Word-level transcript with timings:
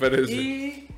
parece. 0.00 0.32
Y, 0.32 0.88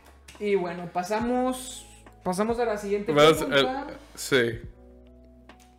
y 0.40 0.54
bueno, 0.54 0.88
pasamos. 0.92 1.86
Pasamos 2.22 2.58
a 2.60 2.64
la 2.64 2.78
siguiente 2.78 3.12
Vamos, 3.12 3.38
pregunta. 3.38 3.86
sí. 4.14 4.60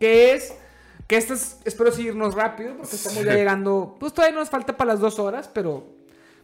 Que 0.00 0.34
es. 0.34 0.54
Que 1.06 1.16
esta 1.16 1.34
es, 1.34 1.60
espero 1.64 1.92
seguirnos 1.92 2.34
rápido, 2.34 2.76
porque 2.78 2.96
estamos 2.96 3.24
ya 3.24 3.32
Sí. 3.32 3.38
llegando. 3.38 3.96
Pues 4.00 4.12
todavía 4.14 4.38
nos 4.38 4.48
falta 4.48 4.76
para 4.76 4.92
las 4.92 5.00
dos 5.00 5.18
horas, 5.18 5.50
pero. 5.52 5.86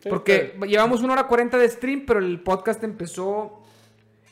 Porque 0.08 0.54
Sí, 0.60 0.66
llevamos 0.68 1.02
una 1.02 1.12
hora 1.14 1.26
cuarenta 1.26 1.58
de 1.58 1.68
stream, 1.68 2.04
pero 2.06 2.20
el 2.20 2.40
podcast 2.40 2.82
empezó 2.84 3.62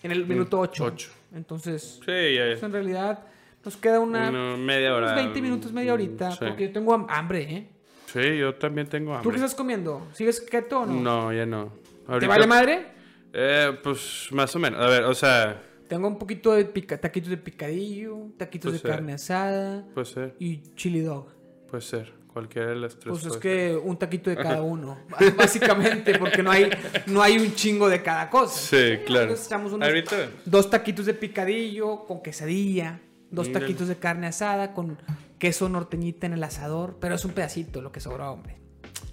en 0.02 0.12
el 0.12 0.26
minuto 0.26 0.58
ocho. 0.60 0.84
ocho. 0.84 1.10
Entonces, 1.34 2.00
Sí, 2.04 2.34
ya, 2.34 2.44
pues, 2.46 2.62
en 2.62 2.72
realidad 2.72 3.24
nos 3.64 3.76
queda 3.76 4.00
una. 4.00 4.30
Una 4.30 4.56
media 4.56 4.94
hora. 4.94 5.06
unos 5.12 5.16
20 5.16 5.42
minutos, 5.42 5.72
media 5.72 5.92
horita. 5.92 6.30
Sí. 6.32 6.38
Porque 6.46 6.68
yo 6.68 6.72
tengo 6.72 6.94
ham- 6.94 7.06
hambre, 7.10 7.42
¿eh? 7.42 7.68
Sí, 8.06 8.38
yo 8.38 8.54
también 8.54 8.86
tengo 8.88 9.10
¿Tú 9.12 9.16
hambre. 9.18 9.30
qué 9.32 9.36
estás 9.36 9.54
comiendo? 9.54 10.06
¿Sigues 10.14 10.40
keto 10.40 10.80
o 10.80 10.86
no? 10.86 10.94
No, 10.94 11.32
ya 11.34 11.44
no. 11.44 11.70
¿Te 12.18 12.26
vale 12.26 12.46
madre? 12.46 12.86
Eh, 13.32 13.78
pues 13.82 14.28
más 14.30 14.54
o 14.56 14.58
menos. 14.58 14.80
A 14.80 14.86
ver, 14.88 15.04
o 15.04 15.14
sea, 15.14 15.62
Tengo 15.88 16.08
un 16.08 16.18
poquito 16.18 16.52
de 16.52 16.64
pica- 16.64 16.98
taquitos 17.00 17.30
de 17.30 17.36
picadillo, 17.36 18.28
taquitos 18.36 18.72
de 18.72 18.80
carne 18.80 19.14
asada 19.14 19.84
puede 19.94 20.06
ser, 20.06 20.34
y 20.38 20.62
chili 20.74 21.00
dog. 21.00 21.28
puede 21.70 21.82
ser. 21.82 22.16
Cualquiera 22.28 22.68
de 22.68 22.76
las 22.76 22.96
tres. 22.98 23.10
Pues 23.10 23.24
es 23.24 23.36
que 23.38 23.74
un 23.82 23.98
taquito 23.98 24.30
de 24.30 24.36
cada 24.56 24.62
uno, 24.62 24.98
básicamente, 25.36 26.18
porque 26.18 26.42
no 26.42 26.50
hay, 26.50 26.70
no 27.06 27.20
hay 27.22 27.36
un 27.38 27.54
chingo 27.54 27.88
de 27.88 28.02
cada 28.02 28.30
cosa. 28.30 28.54
Sí, 28.60 28.98
claro. 29.06 29.22
Entonces 29.24 29.46
echamos 29.46 29.72
unos- 29.72 29.88
Ahorita. 29.88 30.16
dos 30.44 30.70
taquitos 30.70 31.06
de 31.06 31.14
picadillo 31.14 32.04
con 32.06 32.22
quesadilla, 32.22 33.00
dos 33.30 33.50
taquitos 33.50 33.88
de 33.88 33.96
carne 33.96 34.26
asada 34.28 34.72
con 34.72 34.98
queso 35.38 35.68
norteñita 35.68 36.26
en 36.26 36.34
el 36.34 36.44
asador, 36.44 36.98
pero 37.00 37.14
es 37.16 37.24
un 37.24 37.32
pedacito 37.32 37.80
lo 37.82 37.90
que 37.92 38.00
sobró, 38.00 38.30
hombre. 38.30 38.58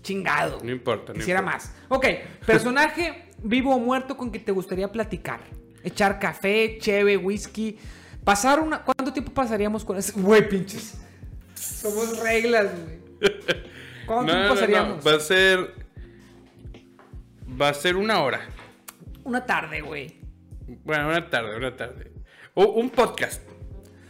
Chingado. 0.05 0.59
No 0.63 0.71
importa, 0.71 1.13
no 1.13 1.17
Quisiera 1.19 1.39
importa. 1.39 1.57
más. 1.57 1.73
Ok, 1.89 2.05
personaje 2.45 3.29
vivo 3.43 3.73
o 3.75 3.79
muerto 3.79 4.15
con 4.15 4.31
que 4.31 4.37
te 4.39 4.51
gustaría 4.51 4.91
platicar. 4.91 5.41
Echar 5.83 6.19
café, 6.19 6.77
cheve, 6.79 7.17
whisky. 7.17 7.77
Pasar 8.23 8.59
una. 8.59 8.83
¿Cuánto 8.83 9.11
tiempo 9.11 9.31
pasaríamos 9.33 9.83
con 9.83 9.97
ese? 9.97 10.13
Güey, 10.19 10.47
pinches. 10.47 10.95
Somos 11.55 12.19
reglas, 12.19 12.67
güey. 12.71 12.99
¿Cuánto 14.05 14.25
No, 14.25 14.31
tiempo 14.33 14.47
no, 14.47 14.53
pasaríamos? 14.53 15.07
Va 15.07 15.13
a 15.15 15.19
ser. 15.19 15.73
Va 17.59 17.69
a 17.69 17.73
ser 17.73 17.95
una 17.95 18.21
hora. 18.21 18.41
Una 19.23 19.45
tarde, 19.45 19.81
güey. 19.81 20.19
Bueno, 20.83 21.07
una 21.07 21.29
tarde, 21.29 21.55
una 21.57 21.75
tarde. 21.75 22.11
O 22.53 22.65
un 22.73 22.89
podcast. 22.89 23.41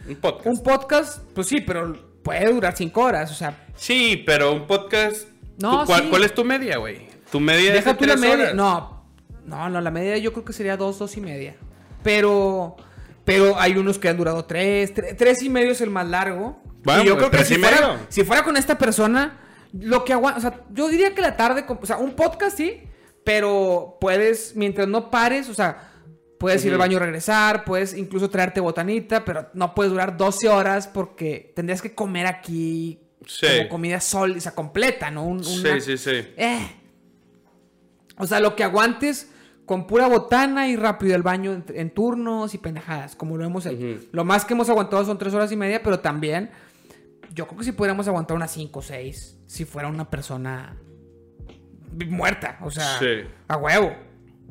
Un 0.08 0.16
podcast. 0.16 0.46
Un 0.46 0.62
podcast, 0.62 1.18
pues 1.34 1.46
sí, 1.46 1.60
pero 1.62 2.20
puede 2.22 2.52
durar 2.52 2.76
cinco 2.76 3.02
horas. 3.02 3.30
O 3.30 3.34
sea, 3.34 3.66
Sí, 3.76 4.22
pero 4.26 4.52
un 4.52 4.66
podcast. 4.66 5.28
No, 5.58 5.80
¿tú- 5.80 5.86
¿cuál, 5.86 6.02
sí. 6.02 6.08
cuál 6.10 6.24
es 6.24 6.34
tu 6.34 6.44
media, 6.44 6.78
güey? 6.78 7.08
Tu 7.30 7.40
media 7.40 7.72
deja 7.72 7.90
es 7.92 7.98
de 7.98 8.06
la 8.06 8.12
tres 8.14 8.20
media. 8.20 8.34
horas. 8.34 8.54
No, 8.54 9.04
no, 9.44 9.68
no, 9.70 9.80
la 9.80 9.90
media 9.90 10.16
yo 10.18 10.32
creo 10.32 10.44
que 10.44 10.52
sería 10.52 10.76
dos, 10.76 10.98
dos 10.98 11.16
y 11.16 11.20
media. 11.20 11.56
Pero, 12.02 12.76
pero 13.24 13.58
hay 13.58 13.76
unos 13.76 13.98
que 13.98 14.08
han 14.08 14.16
durado 14.16 14.44
tres, 14.44 14.94
tre- 14.94 15.16
tres 15.16 15.42
y 15.42 15.48
medio 15.48 15.72
es 15.72 15.80
el 15.80 15.90
más 15.90 16.06
largo. 16.08 16.62
Bueno, 16.84 17.02
y 17.02 17.06
yo 17.06 17.16
pues, 17.16 17.28
creo 17.30 17.40
que 17.40 17.44
si 17.46 17.56
fuera, 17.56 18.06
si 18.08 18.24
fuera 18.24 18.44
con 18.44 18.56
esta 18.56 18.78
persona, 18.78 19.38
lo 19.72 20.04
que 20.04 20.12
aguanta, 20.12 20.38
o 20.38 20.40
sea, 20.40 20.60
yo 20.70 20.88
diría 20.88 21.14
que 21.14 21.20
la 21.20 21.36
tarde, 21.36 21.64
o 21.68 21.84
sea, 21.86 21.96
un 21.96 22.12
podcast 22.14 22.56
sí, 22.56 22.82
pero 23.24 23.98
puedes, 24.00 24.54
mientras 24.54 24.86
no 24.86 25.10
pares, 25.10 25.48
o 25.48 25.54
sea, 25.54 25.90
puedes 26.38 26.64
ir 26.64 26.72
al 26.72 26.78
baño 26.78 26.96
y 26.96 27.00
regresar, 27.00 27.64
puedes 27.64 27.92
incluso 27.94 28.30
traerte 28.30 28.60
botanita, 28.60 29.24
pero 29.24 29.48
no 29.54 29.74
puedes 29.74 29.90
durar 29.90 30.16
12 30.16 30.48
horas 30.48 30.86
porque 30.86 31.52
tendrías 31.56 31.82
que 31.82 31.92
comer 31.94 32.26
aquí 32.28 33.00
Sí. 33.26 33.46
como 33.58 33.68
comida 33.68 34.00
sólida, 34.00 34.38
o 34.38 34.40
sea, 34.40 34.54
completa, 34.54 35.10
¿no? 35.10 35.24
Un- 35.24 35.44
Sí, 35.44 35.60
una- 35.60 35.80
sí, 35.80 35.96
sí. 35.98 36.10
eh. 36.36 36.70
O 38.18 38.26
sea, 38.26 38.40
lo 38.40 38.56
que 38.56 38.64
aguantes 38.64 39.30
con 39.66 39.86
pura 39.86 40.06
botana 40.06 40.68
y 40.68 40.76
rápido 40.76 41.14
al 41.16 41.22
baño 41.22 41.52
en, 41.52 41.64
en 41.74 41.90
turnos 41.90 42.54
y 42.54 42.58
pendejadas, 42.58 43.14
como 43.16 43.36
lo 43.36 43.44
hemos 43.44 43.66
hecho. 43.66 44.00
Lo 44.12 44.24
más 44.24 44.44
que 44.44 44.54
hemos 44.54 44.68
aguantado 44.70 45.04
son 45.04 45.18
tres 45.18 45.34
horas 45.34 45.50
y 45.52 45.56
media, 45.56 45.82
pero 45.82 45.98
también 46.00 46.50
yo 47.34 47.46
creo 47.46 47.58
que 47.58 47.64
sí 47.64 47.72
podríamos 47.72 48.06
aguantar 48.08 48.36
unas 48.36 48.52
cinco 48.52 48.78
o 48.78 48.82
seis 48.82 49.36
si 49.46 49.64
fuera 49.64 49.88
una 49.88 50.08
persona 50.08 50.76
muerta. 52.08 52.58
O 52.62 52.70
sea, 52.70 52.98
Sí. 52.98 53.22
a 53.48 53.56
huevo. 53.56 53.92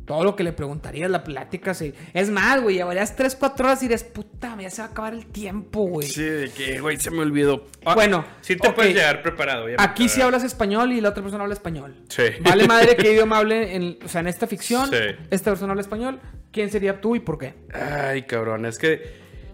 Todo 0.06 0.24
lo 0.24 0.36
que 0.36 0.44
le 0.44 0.54
preguntarías, 0.54 1.10
la 1.10 1.24
plática, 1.24 1.74
sí. 1.74 1.92
Es 2.14 2.30
más, 2.30 2.62
güey, 2.62 2.76
llevarías 2.76 3.16
tres, 3.16 3.36
cuatro 3.36 3.66
horas 3.66 3.82
y 3.82 3.86
dirías, 3.86 4.04
puta, 4.04 4.56
ya 4.62 4.70
se 4.70 4.84
va 4.84 4.90
a 4.90 4.92
acabar 4.92 5.14
el 5.16 5.26
tiempo, 5.26 5.82
güey. 5.88 6.08
Sí, 6.08 6.22
de 6.24 6.52
que, 6.52 6.80
güey, 6.80 6.98
se 6.98 7.10
me 7.10 7.22
olvidó. 7.22 7.66
Ah, 7.84 7.96
Bueno, 7.96 8.24
sí 8.42 8.56
te 8.56 8.72
puedes 8.72 8.94
llegar 8.94 9.24
preparado. 9.24 9.68
ya 9.68 9.78
Aquí 9.80 10.08
sí 10.08 10.22
hablas 10.22 10.44
español 10.44 10.92
y 10.92 11.02
la 11.02 11.10
otra 11.10 11.24
persona 11.24 11.44
habla 11.44 11.56
español. 11.56 11.96
Sí. 12.10 12.24
Vale 12.42 12.68
madre 12.68 12.96
qué 12.96 13.12
idioma 13.14 13.40
hable 13.40 13.76
en, 13.76 13.98
o 14.06 14.08
sea, 14.08 14.22
en 14.22 14.28
esta 14.28 14.46
ficción. 14.46 14.90
Sí. 14.92 14.98
Esta 15.32 15.50
persona 15.52 15.72
habla 15.72 15.82
español. 15.82 16.20
¿Quién 16.52 16.70
sería 16.70 17.02
tú 17.02 17.16
y 17.16 17.20
por 17.20 17.40
qué? 17.40 17.56
Ay, 17.74 18.22
cabrón, 18.24 18.68
es 18.68 18.78
que 18.78 19.02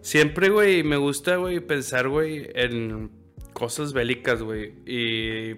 siempre, 0.01 0.49
güey, 0.49 0.83
me 0.83 0.97
gusta, 0.97 1.37
güey, 1.37 1.61
pensar, 1.61 2.09
güey, 2.09 2.49
en 2.55 3.09
cosas 3.53 3.93
bélicas, 3.93 4.41
güey. 4.41 4.73
Y 4.85 5.55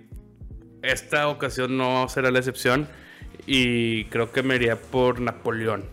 esta 0.83 1.29
ocasión 1.29 1.77
no 1.77 2.07
será 2.09 2.29
la 2.29 2.37
excepción. 2.39 2.87
Y 3.45 4.05
creo 4.05 4.31
que 4.31 4.43
me 4.43 4.55
iría 4.55 4.75
por 4.75 5.19
Napoleón. 5.19 5.85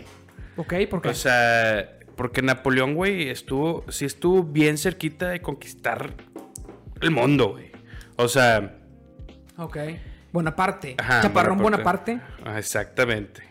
¿Ok? 0.56 0.74
¿Por 0.88 1.02
qué? 1.02 1.08
O 1.08 1.14
sea, 1.14 1.98
porque 2.16 2.42
Napoleón, 2.42 2.94
güey, 2.94 3.28
estuvo, 3.28 3.84
sí 3.90 4.04
estuvo 4.04 4.42
bien 4.44 4.78
cerquita 4.78 5.30
de 5.30 5.40
conquistar 5.40 6.14
el 7.00 7.10
mundo, 7.10 7.52
güey. 7.52 7.70
O 8.16 8.28
sea, 8.28 8.76
ok. 9.56 9.76
Bonaparte. 10.32 10.94
Ajá, 10.98 11.22
Chaparrón 11.22 11.58
Bonaparte. 11.58 12.12
Bonaparte. 12.12 12.48
Ah, 12.48 12.58
exactamente. 12.58 13.42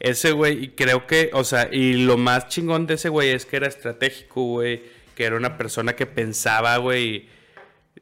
Ese 0.00 0.32
güey, 0.32 0.64
y 0.64 0.68
creo 0.70 1.06
que, 1.06 1.30
o 1.32 1.44
sea, 1.44 1.68
y 1.70 1.92
lo 2.04 2.16
más 2.16 2.48
chingón 2.48 2.86
de 2.86 2.94
ese 2.94 3.08
güey 3.08 3.30
es 3.30 3.46
que 3.46 3.56
era 3.56 3.68
estratégico, 3.68 4.42
güey. 4.42 4.82
Que 5.14 5.24
era 5.24 5.36
una 5.36 5.56
persona 5.56 5.94
que 5.94 6.06
pensaba, 6.06 6.76
güey, 6.78 7.28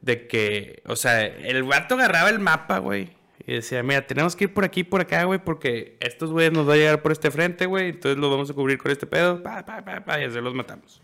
de 0.01 0.27
que, 0.27 0.81
o 0.87 0.95
sea, 0.95 1.23
el 1.23 1.63
vato 1.63 1.95
agarraba 1.95 2.29
el 2.29 2.39
mapa, 2.39 2.79
güey. 2.79 3.11
Y 3.45 3.53
decía, 3.53 3.81
mira, 3.83 4.05
tenemos 4.05 4.35
que 4.35 4.43
ir 4.45 4.53
por 4.53 4.63
aquí, 4.63 4.83
por 4.83 5.01
acá, 5.01 5.23
güey, 5.23 5.39
porque 5.43 5.97
estos 5.99 6.31
güeyes 6.31 6.51
nos 6.53 6.65
van 6.67 6.75
a 6.75 6.79
llegar 6.79 7.01
por 7.01 7.11
este 7.11 7.31
frente, 7.31 7.65
güey. 7.65 7.89
Entonces 7.89 8.17
los 8.19 8.29
vamos 8.29 8.49
a 8.49 8.53
cubrir 8.53 8.77
con 8.77 8.91
este 8.91 9.07
pedo. 9.07 9.41
Pa, 9.41 9.65
pa, 9.65 9.83
pa, 9.83 10.03
pa, 10.05 10.19
y 10.21 10.25
así 10.25 10.39
los 10.39 10.53
matamos. 10.53 11.01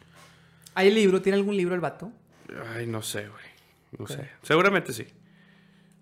¿Hay 0.75 0.91
libro? 0.91 1.21
¿Tiene 1.21 1.37
algún 1.37 1.57
libro 1.57 1.73
el 1.73 1.81
vato? 1.81 2.11
Ay, 2.75 2.85
no 2.85 3.01
sé, 3.01 3.21
güey. 3.27 3.43
No 3.97 4.05
sé. 4.07 4.29
Seguramente 4.43 4.93
sí. 4.93 5.07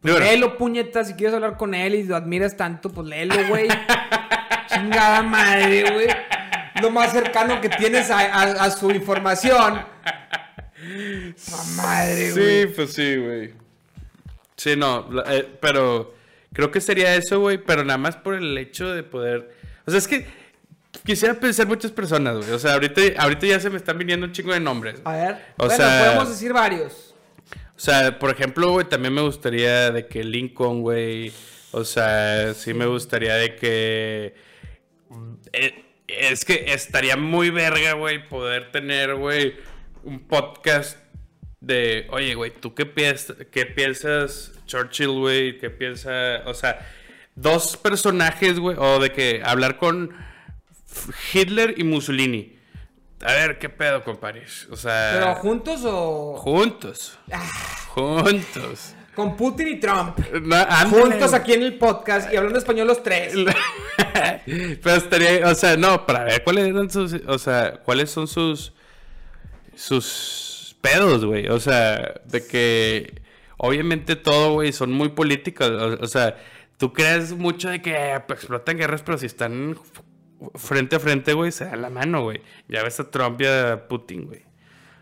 Digo, 0.01 0.19
Léelo, 0.19 0.57
puñeta. 0.57 1.03
Si 1.05 1.13
quieres 1.13 1.33
hablar 1.33 1.55
con 1.57 1.73
él 1.73 1.95
y 1.95 2.03
lo 2.03 2.15
admiras 2.15 2.57
tanto, 2.57 2.91
pues 2.91 3.07
léelo, 3.07 3.35
güey. 3.47 3.67
Chingada 4.67 5.23
madre, 5.23 5.83
güey. 5.93 6.07
Lo 6.81 6.91
más 6.91 7.13
cercano 7.13 7.61
que 7.61 7.69
tienes 7.69 8.11
a, 8.11 8.19
a- 8.19 8.65
a 8.65 8.71
su 8.71 8.91
información. 8.91 9.81
Pa' 10.75 11.63
madre, 11.77 12.31
güey. 12.31 12.61
Sí, 12.67 12.73
pues 12.75 12.93
sí, 12.93 13.15
güey. 13.17 13.53
Sí, 14.57 14.75
no, 14.75 15.07
la- 15.11 15.23
eh, 15.35 15.57
pero 15.61 16.14
creo 16.55 16.71
que 16.71 16.81
sería 16.81 17.15
eso, 17.15 17.39
güey, 17.39 17.59
pero 17.59 17.83
nada 17.83 17.97
más 17.99 18.15
por 18.15 18.33
el 18.33 18.57
hecho 18.57 18.91
de 18.93 19.03
poder... 19.03 19.51
O 19.85 19.91
sea, 19.91 19.99
es 19.99 20.07
que 20.07 20.25
quisiera 21.05 21.35
pensar 21.35 21.67
muchas 21.67 21.91
personas, 21.91 22.37
güey. 22.37 22.51
O 22.51 22.57
sea, 22.59 22.73
ahorita, 22.73 23.01
ahorita 23.17 23.45
ya 23.45 23.59
se 23.59 23.69
me 23.69 23.77
están 23.77 23.97
viniendo 23.99 24.25
un 24.25 24.31
chingo 24.31 24.53
de 24.53 24.59
nombres. 24.59 25.01
A 25.03 25.11
ver. 25.11 25.35
O 25.57 25.65
bueno, 25.65 25.75
sea- 25.75 26.05
podemos 26.05 26.29
decir 26.29 26.53
varios. 26.53 27.13
O 27.75 27.79
sea, 27.79 28.17
por 28.17 28.31
ejemplo, 28.31 28.71
güey, 28.71 28.87
también 28.87 29.13
me 29.13 29.21
gustaría 29.21 29.91
de 29.91 30.07
que 30.07 30.23
Lincoln, 30.23 30.81
güey... 30.81 31.31
O 31.71 31.83
sea, 31.83 32.53
sí 32.53 32.73
me 32.73 32.85
gustaría 32.85 33.35
de 33.35 33.57
que... 33.57 34.35
eh, 35.51 35.83
es 36.07 36.45
que 36.45 36.65
estaría 36.73 37.17
muy 37.17 37.49
verga, 37.49 37.93
güey, 37.93 38.27
poder 38.29 38.71
tener, 38.71 39.15
güey, 39.15 39.55
un 40.03 40.19
podcast 40.25 40.97
de, 41.59 42.07
oye, 42.11 42.35
güey, 42.35 42.51
¿tú 42.51 42.73
qué 42.75 42.85
piensas, 42.85 43.35
qué 43.51 43.65
piensas 43.65 44.53
Churchill, 44.65 45.11
güey? 45.11 45.57
¿Qué 45.57 45.69
piensa, 45.69 46.41
o 46.45 46.53
sea, 46.53 46.79
dos 47.35 47.77
personajes, 47.77 48.59
güey, 48.59 48.77
o 48.79 48.99
de 48.99 49.11
que 49.11 49.41
hablar 49.43 49.77
con 49.77 50.11
Hitler 51.33 51.75
y 51.77 51.83
Mussolini? 51.83 52.55
A 53.21 53.33
ver, 53.33 53.57
¿qué 53.57 53.69
pedo, 53.69 54.03
compadres? 54.03 54.67
O 54.69 54.75
sea, 54.75 55.11
¿Pero 55.13 55.35
juntos 55.35 55.81
o 55.85 56.35
juntos, 56.37 57.17
juntos. 57.87 58.93
con 59.15 59.35
Putin 59.37 59.69
y 59.69 59.79
Trump? 59.79 60.19
No, 60.41 60.65
Juntos 60.89 61.33
aquí 61.33 61.53
en 61.53 61.63
el 61.63 61.77
podcast 61.77 62.31
y 62.31 62.35
hablando 62.35 62.59
español 62.59 62.87
los 62.87 63.01
tres. 63.01 63.33
Pero 64.45 64.95
estaría, 64.95 65.47
o 65.47 65.55
sea, 65.55 65.77
no, 65.77 66.05
para 66.05 66.25
ver 66.25 66.43
cuáles 66.43 66.67
eran 66.67 66.89
sus, 66.89 67.13
o 67.25 67.39
sea, 67.39 67.77
cuáles 67.83 68.11
son 68.11 68.27
sus, 68.27 68.73
sus 69.75 70.75
pedos, 70.81 71.25
güey. 71.25 71.47
O 71.47 71.59
sea, 71.59 72.21
de 72.25 72.45
que 72.45 73.24
obviamente 73.57 74.15
todo, 74.15 74.53
güey, 74.53 74.71
son 74.73 74.91
muy 74.91 75.09
políticos. 75.09 75.69
O, 75.69 76.03
o 76.03 76.07
sea, 76.07 76.37
tú 76.77 76.93
crees 76.93 77.33
mucho 77.33 77.69
de 77.69 77.81
que 77.81 78.13
explotan 78.13 78.77
guerras, 78.77 79.03
pero 79.03 79.17
si 79.17 79.25
están 79.25 79.77
frente 80.55 80.95
a 80.95 80.99
frente, 80.99 81.33
güey, 81.33 81.51
se 81.51 81.65
dan 81.65 81.81
la 81.81 81.89
mano, 81.89 82.23
güey. 82.23 82.41
Ya 82.67 82.83
ves 82.83 82.99
a 82.99 83.09
Trump 83.09 83.41
y 83.41 83.45
a 83.45 83.87
Putin, 83.87 84.27
güey. 84.27 84.43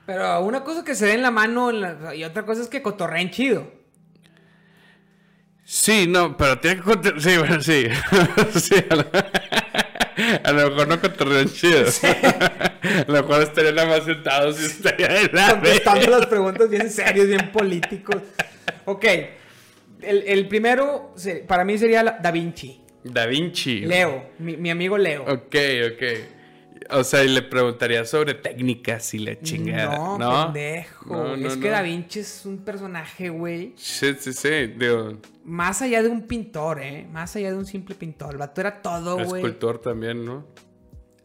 Pero 0.06 0.42
una 0.42 0.64
cosa 0.64 0.84
que 0.84 0.96
se 0.96 1.06
dé 1.06 1.14
en 1.14 1.22
la 1.22 1.32
mano 1.32 1.72
y 2.14 2.24
otra 2.24 2.46
cosa 2.46 2.62
es 2.62 2.68
que 2.68 2.82
cotorreen 2.82 3.32
chido. 3.32 3.72
Sí, 5.64 6.08
no, 6.08 6.36
pero 6.36 6.60
tiene 6.60 6.78
que 6.78 6.84
contar. 6.84 7.22
Sí, 7.22 7.38
bueno, 7.38 7.62
sí. 7.62 7.88
sí 8.60 8.76
a, 10.44 10.52
lo... 10.52 10.70
mejor 10.70 10.88
no 10.88 11.02
cotorrean 11.02 11.50
chido. 11.50 11.86
Sí. 11.92 12.08
a 12.08 13.06
lo 13.08 13.14
mejor 13.14 13.44
estarían 13.44 13.76
nada 13.76 13.88
más 13.88 14.06
sentados 14.06 14.62
y 14.62 14.66
estaría 14.66 15.08
de 15.08 15.30
la 15.32 15.52
Contestando 15.52 16.10
las 16.10 16.26
preguntas 16.26 16.70
bien 16.70 16.90
serios, 16.90 17.28
bien 17.28 17.52
políticos. 17.52 18.18
Ok. 18.86 19.06
El, 20.02 20.24
el 20.28 20.48
primero, 20.48 21.16
para 21.48 21.64
mí 21.64 21.78
sería 21.78 22.04
Da 22.04 22.32
Vinci. 22.32 22.82
Da 23.04 23.26
Vinci. 23.26 23.82
Leo, 23.82 24.32
mi, 24.40 24.58
mi 24.58 24.70
amigo 24.70 24.98
Leo. 24.98 25.24
Ok, 25.24 25.56
ok. 25.94 26.04
O 26.90 27.04
sea, 27.04 27.24
y 27.24 27.30
le 27.30 27.42
preguntaría 27.42 28.06
sobre 28.06 28.34
técnicas 28.34 29.14
y 29.14 29.20
le 29.20 29.40
chingada. 29.40 29.98
No, 29.98 30.18
¿no? 30.18 30.46
pendejo. 30.46 31.36
es 31.36 31.58
que 31.58 31.70
Da 31.70 31.82
Vinci 31.82 32.20
es 32.20 32.46
un 32.46 32.60
personaje, 32.60 33.30
güey. 33.30 33.74
Sí, 33.76 34.16
sí, 34.20 34.34
sí. 34.34 34.68
Digo. 34.78 35.20
Más 35.44 35.82
allá 35.82 36.02
de 36.02 36.10
un 36.10 36.24
pintor, 36.24 36.82
¿eh? 36.82 37.08
Más 37.12 37.36
allá 37.36 37.52
de 37.52 37.58
un 37.58 37.66
simple 37.66 37.96
pintor. 37.96 38.32
El 38.32 38.38
vato 38.38 38.62
era 38.62 38.82
todo, 38.82 39.16
güey. 39.16 39.42
Escultor 39.42 39.80
también, 39.80 40.26
¿no? 40.26 40.46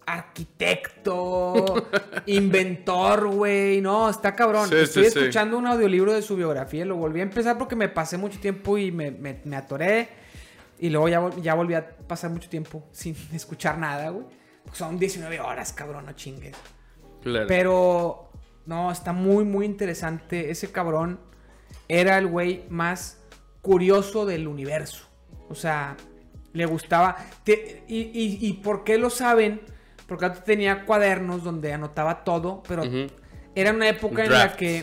Arquitecto, 0.06 1.88
inventor, 2.26 3.28
güey. 3.28 3.80
No, 3.80 4.08
está 4.08 4.34
cabrón. 4.34 4.72
Estoy 4.72 5.06
escuchando 5.06 5.58
un 5.58 5.66
audiolibro 5.66 6.12
de 6.12 6.22
su 6.22 6.36
biografía. 6.36 6.84
Lo 6.84 6.96
volví 6.96 7.20
a 7.20 7.24
empezar 7.24 7.58
porque 7.58 7.76
me 7.76 7.88
pasé 7.88 8.16
mucho 8.16 8.38
tiempo 8.40 8.78
y 8.78 8.90
me, 8.90 9.10
me, 9.10 9.56
atoré. 9.56 10.08
Y 10.78 10.90
luego 10.90 11.08
ya, 11.08 11.30
ya 11.42 11.54
volví 11.54 11.74
a 11.74 11.88
pasar 12.06 12.30
mucho 12.30 12.48
tiempo 12.48 12.86
sin 12.92 13.16
escuchar 13.32 13.78
nada, 13.78 14.10
güey. 14.10 14.26
Son 14.72 14.98
19 14.98 15.40
horas, 15.40 15.72
cabrón, 15.72 16.06
no 16.06 16.12
chingues. 16.12 16.56
Pero, 17.22 18.30
no, 18.66 18.90
está 18.90 19.12
muy, 19.12 19.44
muy 19.44 19.66
interesante. 19.66 20.50
Ese 20.50 20.70
cabrón 20.70 21.20
era 21.88 22.18
el 22.18 22.26
güey 22.26 22.64
más 22.68 23.18
curioso 23.62 24.24
del 24.24 24.46
universo. 24.46 25.06
O 25.48 25.54
sea, 25.54 25.96
le 26.52 26.66
gustaba. 26.66 27.16
y, 27.46 27.78
y, 27.88 28.52
por 28.62 28.84
qué 28.84 28.98
lo 28.98 29.10
saben? 29.10 29.60
Porque 30.06 30.30
tenía 30.30 30.86
cuadernos 30.86 31.44
donde 31.44 31.72
anotaba 31.72 32.24
todo, 32.24 32.62
pero 32.66 32.82
era 33.54 33.72
una 33.72 33.88
época 33.88 34.24
en 34.24 34.32
la 34.32 34.56
que. 34.56 34.82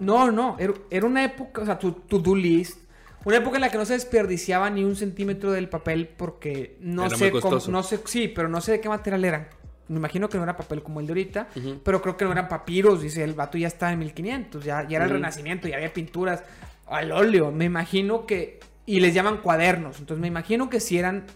No, 0.00 0.30
no, 0.30 0.56
era, 0.58 1.06
una 1.06 1.24
época, 1.24 1.62
o 1.62 1.66
sea, 1.66 1.78
tu 1.78 1.92
to-do 1.92 2.34
list 2.34 2.83
una 3.24 3.36
época 3.36 3.56
en 3.56 3.62
la 3.62 3.70
que 3.70 3.78
no 3.78 3.86
se 3.86 3.94
desperdiciaba 3.94 4.70
ni 4.70 4.84
un 4.84 4.96
centímetro 4.96 5.52
del 5.52 5.68
papel 5.68 6.08
porque 6.08 6.76
no 6.80 7.08
sé 7.10 7.30
cómo, 7.30 7.58
no 7.68 7.82
sé, 7.82 8.00
sí, 8.04 8.28
pero 8.28 8.48
no 8.48 8.60
sé 8.60 8.72
de 8.72 8.80
qué 8.80 8.88
material 8.88 9.24
eran. 9.24 9.48
Me 9.88 9.98
imagino 9.98 10.28
que 10.28 10.38
no 10.38 10.44
era 10.44 10.56
papel 10.56 10.82
como 10.82 11.00
el 11.00 11.06
de 11.06 11.12
ahorita, 11.12 11.48
pero 11.82 12.00
creo 12.00 12.16
que 12.16 12.24
no 12.24 12.32
eran 12.32 12.48
papiros, 12.48 13.02
dice, 13.02 13.22
el 13.22 13.34
vato 13.34 13.58
ya 13.58 13.68
estaba 13.68 13.92
en 13.92 13.98
1500, 13.98 14.64
ya, 14.64 14.88
ya 14.88 14.96
era 14.96 15.04
el 15.04 15.10
renacimiento, 15.10 15.68
ya 15.68 15.76
había 15.76 15.92
pinturas 15.92 16.42
al 16.86 17.12
óleo, 17.12 17.50
me 17.50 17.66
imagino 17.66 18.26
que, 18.26 18.60
y 18.86 19.00
les 19.00 19.12
llaman 19.12 19.38
cuadernos, 19.38 19.98
entonces 20.00 20.20
me 20.20 20.28
imagino 20.28 20.70
que 20.70 20.80
sí 20.80 20.98
eran 20.98 21.26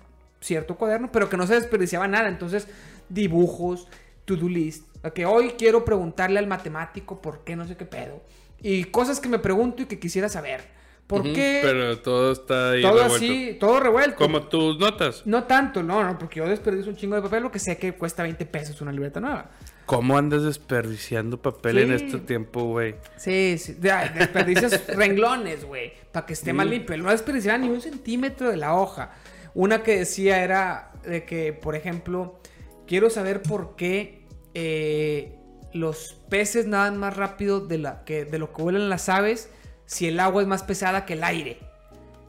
cierto 0.41 0.77
cuaderno, 0.77 1.13
pero 1.13 1.29
que 1.29 1.37
no 1.37 1.47
se 1.47 1.55
desperdiciaba 1.55 2.09
nada, 2.09 2.29
entonces 2.29 2.69
dibujos, 3.11 3.87
to-do 4.25 4.49
list, 4.49 4.87
que 5.15 5.27
hoy 5.27 5.55
quiero 5.59 5.85
preguntarle 5.85 6.39
al 6.39 6.47
matemático 6.47 7.21
por 7.21 7.45
qué 7.45 7.55
no 7.55 7.67
sé 7.67 7.77
qué 7.77 7.85
pedo, 7.85 8.23
y 8.63 8.85
cosas 8.85 9.21
que 9.21 9.29
me 9.29 9.39
pregunto 9.39 9.83
y 9.83 9.87
que 9.87 9.99
quisiera 9.99 10.31
saber. 10.31 10.78
¿Por 11.09 11.23
qué? 11.23 11.61
Pero 11.63 11.99
todo 12.01 12.33
está 12.33 12.73
ahí 12.73 12.83
Todo 12.83 13.03
así, 13.03 13.57
todo 13.59 13.81
revuelto. 13.81 14.17
Como 14.17 14.43
tus 14.43 14.79
notas. 14.79 15.23
No 15.25 15.45
tanto, 15.45 15.83
no, 15.83 16.05
no, 16.05 16.19
porque 16.19 16.39
yo 16.41 16.47
desperdicio 16.47 16.91
un 16.91 16.99
chingo 16.99 17.17
de 17.17 17.23
papel, 17.23 17.45
lo 17.45 17.51
que 17.51 17.59
sé 17.59 17.79
que 17.79 17.95
cuesta 17.95 18.23
20 18.23 18.45
pesos 18.45 18.81
una 18.83 18.93
libreta 18.93 19.19
nueva. 19.19 19.51
¿Cómo 19.87 20.19
andas 20.19 20.43
desperdiciando 20.43 21.41
papel 21.41 21.79
en 21.79 21.93
este 21.93 22.19
tiempo, 22.19 22.65
güey? 22.65 22.97
Sí, 23.17 23.57
sí. 23.57 23.73
Desperdicias 23.81 24.87
renglones, 24.95 25.65
güey, 25.65 25.95
para 26.13 26.27
que 26.27 26.35
esté 26.35 26.53
más 26.53 26.67
mm. 26.67 26.71
limpio. 26.71 26.99
No 26.99 27.11
desperdiciaba 27.11 27.57
ni 27.57 27.71
un 27.71 27.81
centímetro 27.81 28.51
de 28.51 28.59
la 28.59 28.75
hoja. 28.75 29.13
Una 29.55 29.83
que 29.83 30.01
decía 30.01 30.45
era 30.45 30.93
de 31.07 31.25
que, 31.25 31.55
por 31.55 31.75
ejemplo, 31.75 32.39
quiero 32.87 33.09
saber 33.09 33.43
por 33.43 33.77
qué 33.77 34.27
eh, 34.53 35.39
los 35.73 36.21
peces 36.29 36.67
nadan 36.67 36.99
más 36.99 37.17
rápido 37.17 37.67
de, 37.67 37.79
la, 37.79 38.05
que, 38.05 38.27
de 38.27 38.39
lo 38.39 38.53
que 38.53 38.61
vuelan 38.61 38.91
las 38.91 39.09
aves 39.09 39.49
si 39.89 40.07
el 40.07 40.21
agua 40.21 40.43
es 40.43 40.49
más 40.49 40.63
pesada 40.63 41.07
que 41.07 41.15
el 41.15 41.25
aire. 41.25 41.59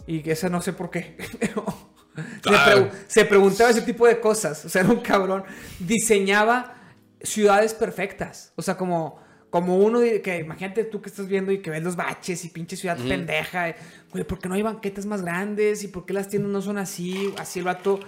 Y 0.07 0.21
que 0.21 0.31
eso 0.31 0.49
no 0.49 0.61
sé 0.61 0.71
por 0.71 0.89
qué. 0.89 1.17
se, 3.07 3.25
preguntaba 3.25 3.69
ese 3.69 3.81
tipo 3.81 4.07
de 4.07 4.19
cosas. 4.19 4.63
O 4.63 4.69
sea, 4.69 4.81
era 4.81 4.89
un 4.89 5.01
cabrón. 5.01 5.43
Diseñaba 5.77 6.73
ciudades 7.21 7.73
perfectas. 7.73 8.53
O 8.55 8.61
sea, 8.61 8.77
como, 8.77 9.21
como 9.49 9.77
uno 9.77 9.99
que, 9.99 10.39
imagínate 10.39 10.85
tú 10.85 11.01
que 11.01 11.09
estás 11.09 11.27
viendo 11.27 11.51
y 11.51 11.61
que 11.61 11.69
ves 11.69 11.83
los 11.83 11.97
baches 11.97 12.45
y 12.45 12.49
pinche 12.49 12.77
ciudad 12.77 12.97
pendeja. 12.97 13.75
Güey, 14.11 14.23
¿por 14.23 14.39
qué 14.39 14.47
no 14.47 14.55
hay 14.55 14.61
banquetas 14.61 15.05
más 15.05 15.21
grandes? 15.21 15.83
¿Y 15.83 15.89
por 15.89 16.05
qué 16.05 16.13
las 16.13 16.29
tiendas 16.29 16.51
no 16.51 16.61
son 16.61 16.77
así? 16.77 17.33
Así 17.37 17.59
el 17.59 17.65
vato 17.65 17.99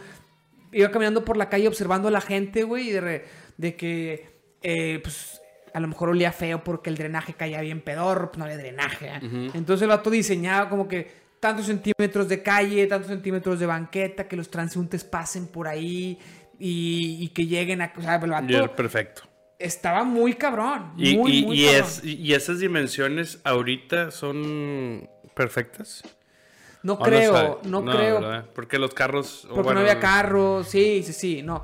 iba 0.71 0.89
caminando 0.91 1.25
por 1.25 1.35
la 1.35 1.49
calle 1.49 1.67
observando 1.67 2.07
a 2.07 2.11
la 2.11 2.21
gente, 2.21 2.63
güey, 2.63 2.87
y 2.87 2.91
de, 2.93 3.25
de 3.57 3.75
que, 3.75 4.29
eh, 4.63 5.01
pues, 5.03 5.40
a 5.73 5.79
lo 5.79 5.87
mejor 5.87 6.09
olía 6.09 6.31
feo 6.31 6.63
porque 6.63 6.89
el 6.89 6.97
drenaje 6.97 7.33
caía 7.33 7.61
bien 7.61 7.81
pedor, 7.81 8.29
pues 8.31 8.37
no 8.37 8.45
había 8.45 8.57
drenaje. 8.57 9.07
¿eh? 9.07 9.51
Entonces 9.53 9.83
el 9.83 9.89
vato 9.89 10.09
diseñaba 10.09 10.69
como 10.69 10.87
que 10.87 11.11
tantos 11.39 11.65
centímetros 11.65 12.27
de 12.27 12.43
calle, 12.43 12.85
tantos 12.87 13.09
centímetros 13.09 13.59
de 13.59 13.65
banqueta, 13.65 14.27
que 14.27 14.35
los 14.35 14.49
transeúntes 14.49 15.03
pasen 15.03 15.47
por 15.47 15.67
ahí 15.67 16.19
y, 16.59 17.27
que 17.29 17.45
lleguen 17.45 17.81
a... 17.81 17.93
O 17.97 18.01
sea, 18.01 18.15
el 18.15 18.29
vato 18.29 18.75
perfecto. 18.75 19.23
Estaba 19.57 20.03
muy 20.03 20.33
cabrón. 20.35 20.93
Y, 20.97 21.17
muy, 21.17 21.43
muy 21.43 21.65
cabrón. 21.65 21.91
¿Y 22.03 22.33
esas 22.33 22.59
dimensiones 22.59 23.39
ahorita 23.43 24.11
son 24.11 25.09
perfectas? 25.35 26.03
No 26.83 26.97
creo, 26.97 27.61
no, 27.63 27.85
creo. 27.85 28.47
Porque 28.53 28.79
los 28.79 28.93
carros... 28.93 29.47
Porque 29.53 29.73
no 29.73 29.79
había 29.81 29.99
carros, 29.99 30.67
sí, 30.67 31.03
sí, 31.03 31.13
sí, 31.13 31.41
no. 31.43 31.61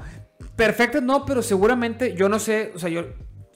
Perfectas 0.56 1.02
no, 1.04 1.26
pero 1.26 1.42
seguramente, 1.42 2.16
yo 2.16 2.30
no 2.30 2.40
sé, 2.40 2.72
o 2.76 2.80
sea, 2.80 2.90
yo 2.90 3.06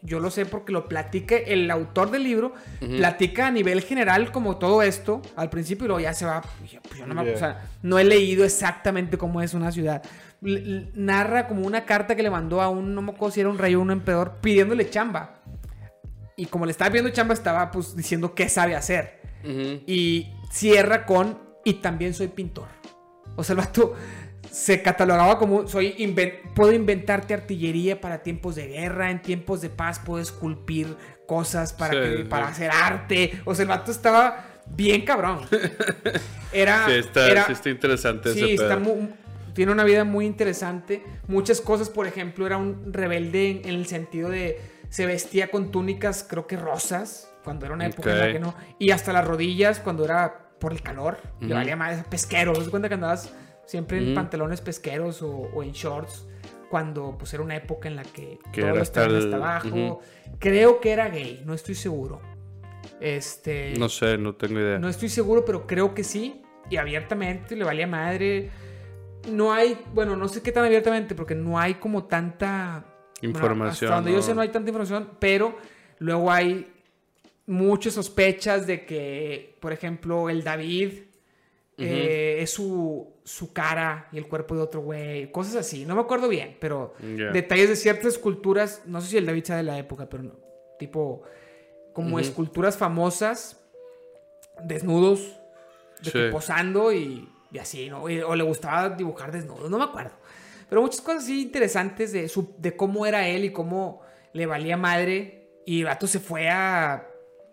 yo 0.03 0.19
lo 0.19 0.31
sé 0.31 0.45
porque 0.45 0.71
lo 0.71 0.87
platique 0.87 1.53
el 1.53 1.69
autor 1.69 2.11
del 2.11 2.23
libro, 2.23 2.53
platica 2.79 3.47
a 3.47 3.51
nivel 3.51 3.81
general 3.81 4.31
como 4.31 4.57
todo 4.57 4.81
esto 4.81 5.21
al 5.35 5.49
principio 5.49 5.85
y 5.85 5.87
luego 5.87 5.99
ya 6.01 6.13
se 6.13 6.25
va, 6.25 6.41
pues 6.59 6.71
yo 6.71 7.07
no, 7.07 7.15
me, 7.15 7.33
o 7.33 7.37
sea, 7.37 7.69
no 7.83 7.99
he 7.99 8.03
leído 8.03 8.43
exactamente 8.43 9.17
cómo 9.17 9.41
es 9.41 9.53
una 9.53 9.71
ciudad. 9.71 10.03
narra 10.41 11.47
como 11.47 11.65
una 11.65 11.85
carta 11.85 12.15
que 12.15 12.23
le 12.23 12.29
mandó 12.29 12.61
a 12.61 12.69
un, 12.69 12.95
no 12.95 13.01
me 13.01 13.11
acuerdo 13.11 13.33
si 13.33 13.41
era 13.41 13.49
un 13.49 13.57
rey 13.57 13.75
o 13.75 13.81
un 13.81 13.91
emperador, 13.91 14.37
pidiéndole 14.41 14.89
chamba. 14.89 15.35
Y 16.35 16.47
como 16.47 16.65
le 16.65 16.71
estaba 16.71 16.89
pidiendo 16.89 17.11
chamba, 17.11 17.33
estaba 17.33 17.69
pues 17.69 17.95
diciendo 17.95 18.33
qué 18.33 18.49
sabe 18.49 18.75
hacer. 18.75 19.21
Y 19.43 20.33
cierra 20.51 21.05
con, 21.05 21.37
y 21.63 21.75
también 21.75 22.13
soy 22.13 22.27
pintor. 22.27 22.67
O 23.35 23.43
sea, 23.43 23.53
el 23.53 23.59
vato 23.59 23.95
se 24.51 24.81
catalogaba 24.81 25.39
como 25.39 25.67
soy 25.67 25.95
puedo 26.53 26.73
inventarte 26.73 27.33
artillería 27.33 28.01
para 28.01 28.21
tiempos 28.21 28.55
de 28.55 28.67
guerra, 28.67 29.09
en 29.09 29.21
tiempos 29.21 29.61
de 29.61 29.69
paz 29.69 29.99
puedo 29.99 30.21
esculpir 30.21 30.95
cosas 31.25 31.71
para, 31.71 31.93
para 32.29 32.49
hacer 32.49 32.69
arte. 32.69 33.41
O 33.45 33.55
sea, 33.55 33.63
el 33.63 33.69
vato 33.69 33.91
estaba 33.91 34.45
bien 34.67 35.05
cabrón. 35.05 35.39
Era, 36.51 36.85
sí, 36.85 36.95
está, 36.95 37.45
sí 37.45 37.53
está 37.53 37.69
interesante. 37.69 38.33
Sí, 38.33 38.53
está 38.53 38.77
tiene 39.53 39.71
una 39.71 39.83
vida 39.83 40.03
muy 40.03 40.25
interesante. 40.25 41.03
Muchas 41.27 41.61
cosas, 41.61 41.89
por 41.89 42.07
ejemplo, 42.07 42.45
era 42.45 42.57
un 42.57 42.93
rebelde 42.93 43.61
en, 43.63 43.69
el 43.69 43.85
sentido 43.85 44.29
de 44.29 44.61
se 44.89 45.05
vestía 45.05 45.49
con 45.49 45.71
túnicas, 45.71 46.25
creo 46.27 46.47
que 46.47 46.57
rosas, 46.57 47.29
cuando 47.43 47.65
era 47.65 47.75
una 47.75 47.85
época 47.85 48.11
en 48.11 48.19
la 48.19 48.31
que 48.31 48.39
no. 48.39 48.55
Y 48.79 48.91
hasta 48.91 49.13
las 49.13 49.25
rodillas, 49.25 49.79
cuando 49.79 50.05
era 50.05 50.51
por 50.59 50.73
el 50.73 50.81
calor. 50.81 51.17
Le 51.39 51.53
valía 51.53 51.75
más 51.75 52.03
pesquero. 52.05 52.53
¿Te 52.53 52.69
cuenta 52.69 52.87
que 52.87 52.95
andabas 52.95 53.33
siempre 53.65 53.97
en 53.97 54.13
pantalones 54.13 54.61
pesqueros 54.61 55.21
o, 55.21 55.63
en 55.63 55.71
shorts, 55.71 56.27
cuando 56.69 57.15
pues 57.17 57.33
era 57.33 57.43
una 57.43 57.55
época 57.55 57.87
en 57.87 57.95
la 57.95 58.03
que, 58.03 58.39
todo 58.53 58.79
estaba 58.79 59.17
hasta 59.17 59.35
abajo. 59.35 60.01
Creo 60.39 60.79
que 60.79 60.91
era 60.91 61.09
gay, 61.09 61.43
no 61.45 61.53
estoy 61.53 61.75
seguro. 61.75 62.21
Este. 62.99 63.73
No 63.77 63.89
sé, 63.89 64.17
no 64.17 64.35
tengo 64.35 64.59
idea. 64.59 64.79
No 64.79 64.89
estoy 64.89 65.09
seguro, 65.09 65.43
pero 65.45 65.67
creo 65.67 65.93
que 65.93 66.03
sí. 66.03 66.41
Y 66.69 66.77
abiertamente 66.77 67.55
le 67.55 67.63
valía 67.63 67.87
madre. 67.87 68.49
No 69.31 69.53
hay, 69.53 69.77
bueno, 69.93 70.15
no 70.15 70.27
sé 70.27 70.41
qué 70.41 70.51
tan 70.51 70.65
abiertamente, 70.65 71.13
porque 71.15 71.35
no 71.35 71.59
hay 71.59 71.75
como 71.75 72.05
tanta 72.05 72.85
información. 73.21 73.91
hasta 73.91 73.95
donde 73.95 74.13
yo 74.13 74.21
sé 74.21 74.33
no 74.33 74.41
hay 74.41 74.49
tanta 74.49 74.69
información, 74.69 75.11
pero 75.19 75.55
luego 75.99 76.31
hay 76.31 76.67
muchas 77.45 77.93
sospechas 77.93 78.65
de 78.65 78.85
que, 78.85 79.57
por 79.59 79.73
ejemplo, 79.73 80.29
el 80.29 80.43
David 80.43 80.93
eh, 81.77 82.37
es 82.39 82.51
su, 82.51 83.10
su, 83.23 83.53
cara 83.53 84.07
y 84.11 84.17
el 84.17 84.27
cuerpo 84.27 84.55
de 84.55 84.61
otro 84.61 84.81
güey, 84.81 85.31
cosas 85.31 85.55
así. 85.55 85.85
No 85.85 85.95
me 85.95 86.01
acuerdo 86.01 86.27
bien, 86.27 86.57
pero 86.59 86.93
detalles 86.99 87.69
de 87.69 87.75
ciertas 87.75 88.13
esculturas, 88.13 88.83
no 88.85 89.01
sé 89.01 89.07
si 89.07 89.17
el 89.17 89.25
David 89.25 89.43
sea 89.43 89.57
de 89.57 89.63
la 89.63 89.77
época, 89.77 90.09
pero 90.09 90.23
no, 90.23 90.33
tipo 90.77 91.23
como 91.93 92.19
esculturas 92.19 92.77
famosas, 92.77 93.59
desnudos, 94.63 95.39
posando 96.31 96.93
y, 96.93 97.27
así, 97.59 97.89
¿no? 97.89 98.03
O 98.03 98.35
le 98.35 98.43
gustaba 98.43 98.89
dibujar 98.89 99.31
desnudos, 99.31 99.69
no 99.69 99.77
me 99.77 99.83
acuerdo. 99.83 100.11
Pero 100.69 100.81
muchas 100.81 101.01
cosas 101.01 101.23
así 101.23 101.41
interesantes 101.41 102.13
de, 102.13 102.29
su, 102.29 102.55
de 102.57 102.75
cómo 102.77 103.05
era 103.05 103.27
él 103.27 103.43
y 103.43 103.51
cómo 103.51 104.01
le 104.31 104.45
valía 104.45 104.77
madre. 104.77 105.49
Y 105.65 105.79
el 105.81 105.85
vato 105.85 106.07
se 106.07 106.21
fue 106.21 106.49
a. 106.49 107.07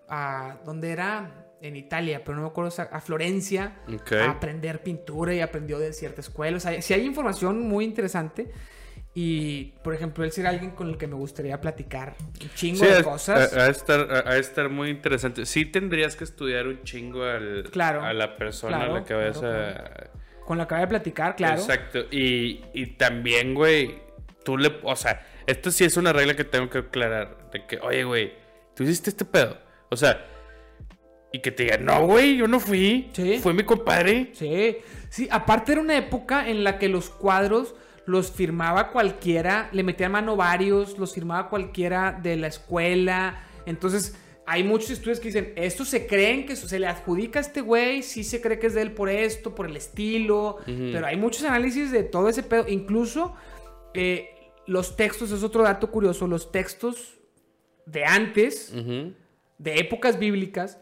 a 0.09 0.59
¿Dónde 0.65 0.93
era? 0.93 1.48
En 1.61 1.77
Italia, 1.77 2.23
pero 2.25 2.37
no 2.37 2.43
me 2.43 2.49
acuerdo, 2.49 2.73
a 2.91 3.01
Florencia, 3.01 3.77
Ok. 3.93 4.13
a 4.13 4.31
aprender 4.31 4.83
pintura 4.83 5.35
y 5.35 5.41
aprendió 5.41 5.79
de 5.79 5.93
cierta 5.93 6.21
escuela. 6.21 6.57
O 6.57 6.61
sea, 6.61 6.81
si 6.83 6.95
hay 6.95 7.05
información 7.05 7.61
muy 7.69 7.85
interesante. 7.85 8.51
Y, 9.15 9.73
por 9.83 9.95
ejemplo, 9.95 10.23
él 10.23 10.31
sería 10.31 10.51
alguien 10.51 10.73
con 10.73 10.91
el 10.91 10.97
que 10.97 11.09
me 11.09 11.17
gustaría 11.17 11.61
platicar 11.61 12.15
un 12.41 12.51
chingo 12.55 12.85
Sí, 12.85 12.87
de 12.87 13.03
cosas. 13.03 13.53
a- 13.53 13.65
a 13.65 13.69
estar, 13.69 14.01
a, 14.13 14.31
a 14.31 14.37
estar 14.37 14.69
muy 14.69 14.91
interesante. 14.91 15.45
Sí 15.45 15.65
tendrías 15.65 16.15
que 16.15 16.23
estudiar 16.23 16.69
un 16.69 16.85
chingo 16.85 17.25
al, 17.25 17.65
Claro, 17.73 18.03
a 18.05 18.13
la 18.13 18.37
persona 18.37 18.77
claro, 18.77 18.95
a 18.95 18.99
la 19.01 19.05
que 19.05 19.15
vayas 19.15 19.39
claro, 19.39 19.81
a... 20.41 20.45
Con 20.47 20.59
la 20.59 20.69
que 20.69 20.75
voy 20.75 20.85
a 20.85 20.89
platicar, 20.89 21.35
claro. 21.35 21.61
Exacto. 21.61 22.01
Y, 22.13 22.63
y 22.75 22.87
también, 22.97 23.55
güey, 23.55 23.99
tú 24.45 24.57
le... 24.57 24.79
O 24.85 24.95
sea, 24.95 25.27
esto 25.47 25.73
sí 25.73 25.83
es 25.85 25.97
una 25.97 26.13
regla 26.13 26.37
que 26.37 26.45
tengo 26.45 26.71
que 26.71 26.79
aclarar. 26.79 27.51
De 27.51 27.67
que, 27.67 27.79
oye, 27.81 28.05
güey, 28.05 28.35
tú 28.77 28.85
hiciste 28.85 29.11
este 29.11 29.25
pedo. 29.25 29.59
O 29.89 29.97
sea, 29.97 30.25
y 31.33 31.41
que 31.41 31.51
te 31.51 31.65
digan, 31.65 31.85
no, 31.85 32.07
güey, 32.07 32.37
yo 32.37 32.49
no 32.49 32.61
fui. 32.61 33.11
Sí. 33.13 33.39
Fue 33.43 33.53
mi 33.55 33.65
compadre. 33.65 34.31
Sí, 34.33 34.77
sí, 35.11 35.29
aparte 35.31 35.73
era 35.73 35.81
una 35.81 35.97
época 35.97 36.49
en 36.49 36.65
la 36.65 36.79
que 36.79 36.89
los 36.89 37.11
cuadros 37.11 37.75
los 38.07 38.33
firmaba 38.33 38.91
cualquiera, 38.91 39.69
le 39.73 39.83
metían 39.83 40.13
mano 40.13 40.35
varios, 40.35 40.99
los 40.99 41.13
firmaba 41.13 41.51
cualquiera 41.51 42.19
de 42.23 42.37
la 42.37 42.47
escuela. 42.47 43.43
Entonces, 43.67 44.17
hay 44.47 44.65
muchos 44.65 44.93
estudios 44.93 45.21
que 45.21 45.29
dicen, 45.29 45.53
esto 45.57 45.85
se 45.85 46.07
creen 46.07 46.47
que 46.47 46.57
se 46.57 46.79
le 46.79 46.87
adjudica 46.87 47.39
a 47.39 47.43
este 47.43 47.61
güey, 47.61 48.03
sí 48.03 48.25
se 48.25 48.41
cree 48.41 48.59
que 48.59 48.69
es 48.69 48.73
de 48.73 48.81
él 48.81 48.93
por 48.93 49.11
esto, 49.11 49.55
por 49.55 49.67
el 49.67 49.77
estilo, 49.77 50.57
pero 50.65 51.07
hay 51.07 51.19
muchos 51.19 51.45
análisis 51.45 51.91
de 51.91 52.03
todo 52.03 52.31
ese 52.31 52.43
pedo. 52.43 52.65
Incluso 52.67 53.35
eh, 53.93 54.31
los 54.67 54.97
textos, 54.97 55.31
es 55.31 55.43
otro 55.43 55.63
dato 55.63 55.91
curioso, 55.91 56.27
los 56.27 56.51
textos 56.51 57.19
de 57.85 58.07
antes, 58.07 58.73
de 59.59 59.75
épocas 59.75 60.19
bíblicas, 60.19 60.79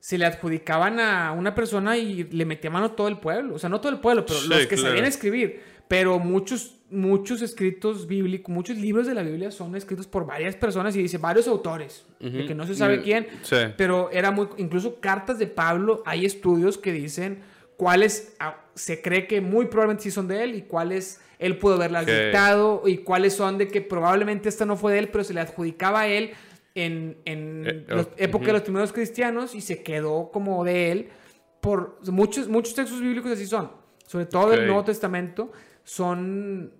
se 0.00 0.16
le 0.18 0.24
adjudicaban 0.26 0.98
a 0.98 1.32
una 1.32 1.54
persona 1.54 1.96
y 1.96 2.24
le 2.24 2.44
metía 2.46 2.70
mano 2.70 2.92
todo 2.92 3.06
el 3.08 3.18
pueblo. 3.18 3.54
O 3.54 3.58
sea, 3.58 3.68
no 3.68 3.80
todo 3.80 3.92
el 3.92 4.00
pueblo, 4.00 4.24
pero 4.26 4.40
Sí, 4.40 4.48
los 4.48 4.60
que 4.66 4.74
claro. 4.76 4.82
sabían 4.88 5.04
escribir. 5.04 5.60
Pero 5.88 6.18
muchos, 6.18 6.76
muchos 6.90 7.42
escritos 7.42 8.06
bíblicos, 8.06 8.48
muchos 8.54 8.76
libros 8.78 9.06
de 9.08 9.14
la 9.14 9.22
Biblia 9.22 9.50
son 9.50 9.74
escritos 9.76 10.06
por 10.06 10.24
varias 10.24 10.54
personas 10.56 10.94
y 10.96 11.02
dice 11.02 11.18
varios 11.18 11.46
autores, 11.48 12.04
de 12.20 12.46
que 12.46 12.54
no 12.54 12.66
se 12.66 12.74
sabe 12.76 12.98
Mm, 12.98 13.02
quién. 13.02 13.26
sí. 13.42 13.56
Pero 13.76 14.08
era 14.12 14.30
muy, 14.30 14.48
incluso 14.58 15.00
cartas 15.00 15.38
de 15.38 15.48
Pablo, 15.48 16.02
hay 16.06 16.24
estudios 16.24 16.78
que 16.78 16.92
dicen 16.92 17.40
cuáles 17.76 18.34
ah, 18.38 18.56
se 18.74 19.02
cree 19.02 19.26
que 19.26 19.40
muy 19.40 19.66
probablemente 19.66 20.04
sí 20.04 20.10
son 20.12 20.28
de 20.28 20.44
él 20.44 20.54
y 20.54 20.62
cuáles 20.62 21.20
él 21.40 21.56
pudo 21.58 21.74
haberlas 21.74 22.06
dictado 22.06 22.82
y 22.86 22.98
cuáles 22.98 23.34
son 23.34 23.58
de 23.58 23.66
que 23.68 23.80
probablemente 23.80 24.48
esta 24.48 24.64
no 24.66 24.76
fue 24.76 24.92
de 24.92 24.98
él, 25.00 25.08
pero 25.08 25.24
se 25.24 25.34
le 25.34 25.40
adjudicaba 25.40 26.02
a 26.02 26.06
él 26.08 26.30
en, 26.74 27.18
en 27.24 27.64
Eh, 27.66 27.84
la 27.88 28.06
época 28.16 28.46
de 28.46 28.52
los 28.52 28.62
primeros 28.62 28.92
cristianos 28.92 29.54
y 29.54 29.60
se 29.60 29.82
quedó 29.82 30.30
como 30.30 30.64
de 30.64 30.92
él 30.92 31.08
por 31.60 31.98
muchos, 32.10 32.48
muchos 32.48 32.74
textos 32.74 33.00
bíblicos 33.00 33.32
así 33.32 33.46
son, 33.46 33.70
sobre 34.06 34.26
todo 34.26 34.50
del. 34.50 34.66
Nuevo 34.66 34.84
Testamento, 34.84 35.52
son, 35.84 36.72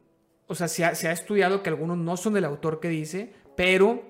o 0.47 0.54
sea, 0.54 0.68
se 0.68 0.85
ha, 0.85 0.94
se 0.94 1.09
ha 1.09 1.12
estudiado 1.12 1.62
que 1.62 1.68
algunos 1.70 1.99
no 1.99 2.16
son 2.16 2.32
del 2.35 2.44
autor 2.44 2.80
que 2.80 2.88
dice, 2.88 3.32
pero 3.56 4.04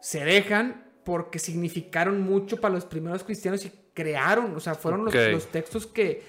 se 0.00 0.24
dejan 0.24 0.84
porque 1.04 1.38
significaron 1.38 2.20
mucho 2.20 2.60
para 2.60 2.74
los 2.74 2.84
primeros 2.84 3.24
cristianos 3.24 3.64
y 3.64 3.72
crearon, 3.92 4.54
o 4.54 4.60
sea, 4.60 4.74
fueron 4.74 5.04
los, 5.06 5.46
textos 5.50 5.86
que, 5.86 6.22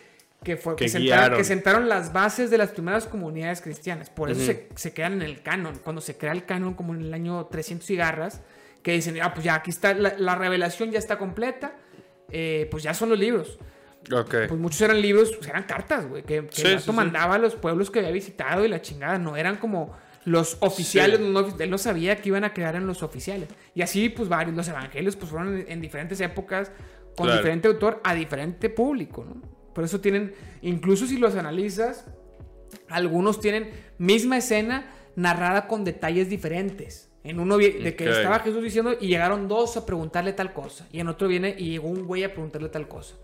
que, 0.44 0.58
fue- 0.58 0.76
Que 0.76 0.86
que 0.86 0.90
sentaron, 0.90 1.20
guiaron. 1.22 1.38
que 1.38 1.44
sentaron 1.44 1.90
las 1.90 2.12
bases 2.14 2.50
de 2.50 2.58
las 2.58 2.70
primeras 2.72 3.06
comunidades 3.08 3.62
cristianas. 3.62 4.10
Por 4.10 4.30
eso 4.30 4.42
se, 4.42 4.70
se 4.76 4.94
quedan 4.94 5.14
en 5.14 5.22
el 5.24 5.42
canon. 5.42 5.80
Cuando 5.84 6.02
se 6.02 6.18
crea 6.18 6.32
el 6.34 6.46
canon, 6.46 6.74
como 6.74 6.94
en 6.94 7.02
el 7.02 7.14
año 7.14 7.46
300 7.46 7.90
y 7.90 7.96
garras, 7.96 8.42
que 8.86 8.92
dicen, 8.92 9.18
ah, 9.20 9.34
pues 9.34 9.44
ya 9.44 9.56
aquí 9.56 9.72
está, 9.72 9.96
la, 9.96 10.14
la 10.20 10.36
revelación 10.36 10.92
ya 10.92 11.00
está 11.00 11.18
completa, 11.18 11.74
eh, 12.30 12.68
pues 12.70 12.84
ya 12.84 12.94
son 12.94 13.10
los 13.10 13.18
libros. 13.18 13.58
Ok. 14.16 14.36
Pues 14.48 14.60
muchos 14.62 14.80
eran 14.82 15.02
libros, 15.02 15.32
pues 15.36 15.50
eran 15.50 15.64
cartas, 15.64 16.08
güey, 16.08 16.22
que, 16.22 16.46
que 16.46 16.56
Sí, 16.56 16.68
el 16.68 16.80
sí, 16.80 16.86
sí. 16.86 16.92
mandaba 16.92 17.34
a 17.34 17.38
los 17.40 17.56
pueblos 17.56 17.90
que 17.90 17.98
había 17.98 18.12
visitado 18.12 18.64
y 18.64 18.68
la 18.68 18.84
chingada, 18.84 19.18
no 19.18 19.38
eran 19.38 19.56
como 19.58 19.98
los 20.24 20.58
oficiales, 20.60 21.18
Sí. 21.18 21.26
no- 21.28 21.48
él 21.60 21.70
no 21.72 21.80
sabía 21.80 22.18
que 22.18 22.30
iban 22.30 22.44
a 22.44 22.54
crear 22.54 22.76
en 22.76 22.86
los 22.86 23.02
oficiales. 23.02 23.50
Y 23.74 23.82
así, 23.82 24.10
pues 24.10 24.30
varios, 24.30 24.56
los 24.56 24.68
evangelios, 24.68 25.16
pues 25.16 25.32
fueron 25.32 25.58
en, 25.62 25.66
en 25.68 25.82
diferentes 25.82 26.22
épocas, 26.22 26.72
con 27.18 27.26
Claro. 27.26 27.40
diferente 27.42 27.68
autor, 27.68 28.02
a 28.04 28.14
diferente 28.14 28.70
público, 28.70 29.26
¿no? 29.26 29.42
Por 29.74 29.84
eso 29.84 30.00
tienen, 30.00 30.36
incluso 30.62 31.08
si 31.08 31.18
los 31.18 31.36
analizas, 31.36 32.06
algunos 32.88 33.40
tienen 33.42 33.72
misma 33.98 34.38
escena 34.38 34.92
narrada 35.16 35.68
con 35.68 35.84
detalles 35.84 36.30
diferentes. 36.30 37.05
En 37.26 37.40
uno 37.40 37.58
de 37.58 37.96
que 37.96 38.10
estaba 38.10 38.40
Jesús 38.40 38.62
diciendo 38.64 38.94
y 39.00 39.08
llegaron 39.08 39.48
dos 39.48 39.76
a 39.78 39.86
preguntarle 39.86 40.32
tal 40.34 40.54
cosa. 40.54 40.88
Y 40.92 41.00
en 41.00 41.08
otro 41.08 41.28
viene 41.28 41.56
y 41.58 41.72
llegó 41.72 41.90
un 41.90 42.06
güey 42.06 42.24
a 42.24 42.32
preguntarle 42.32 42.70
tal 42.70 42.88
cosa. 42.88 43.16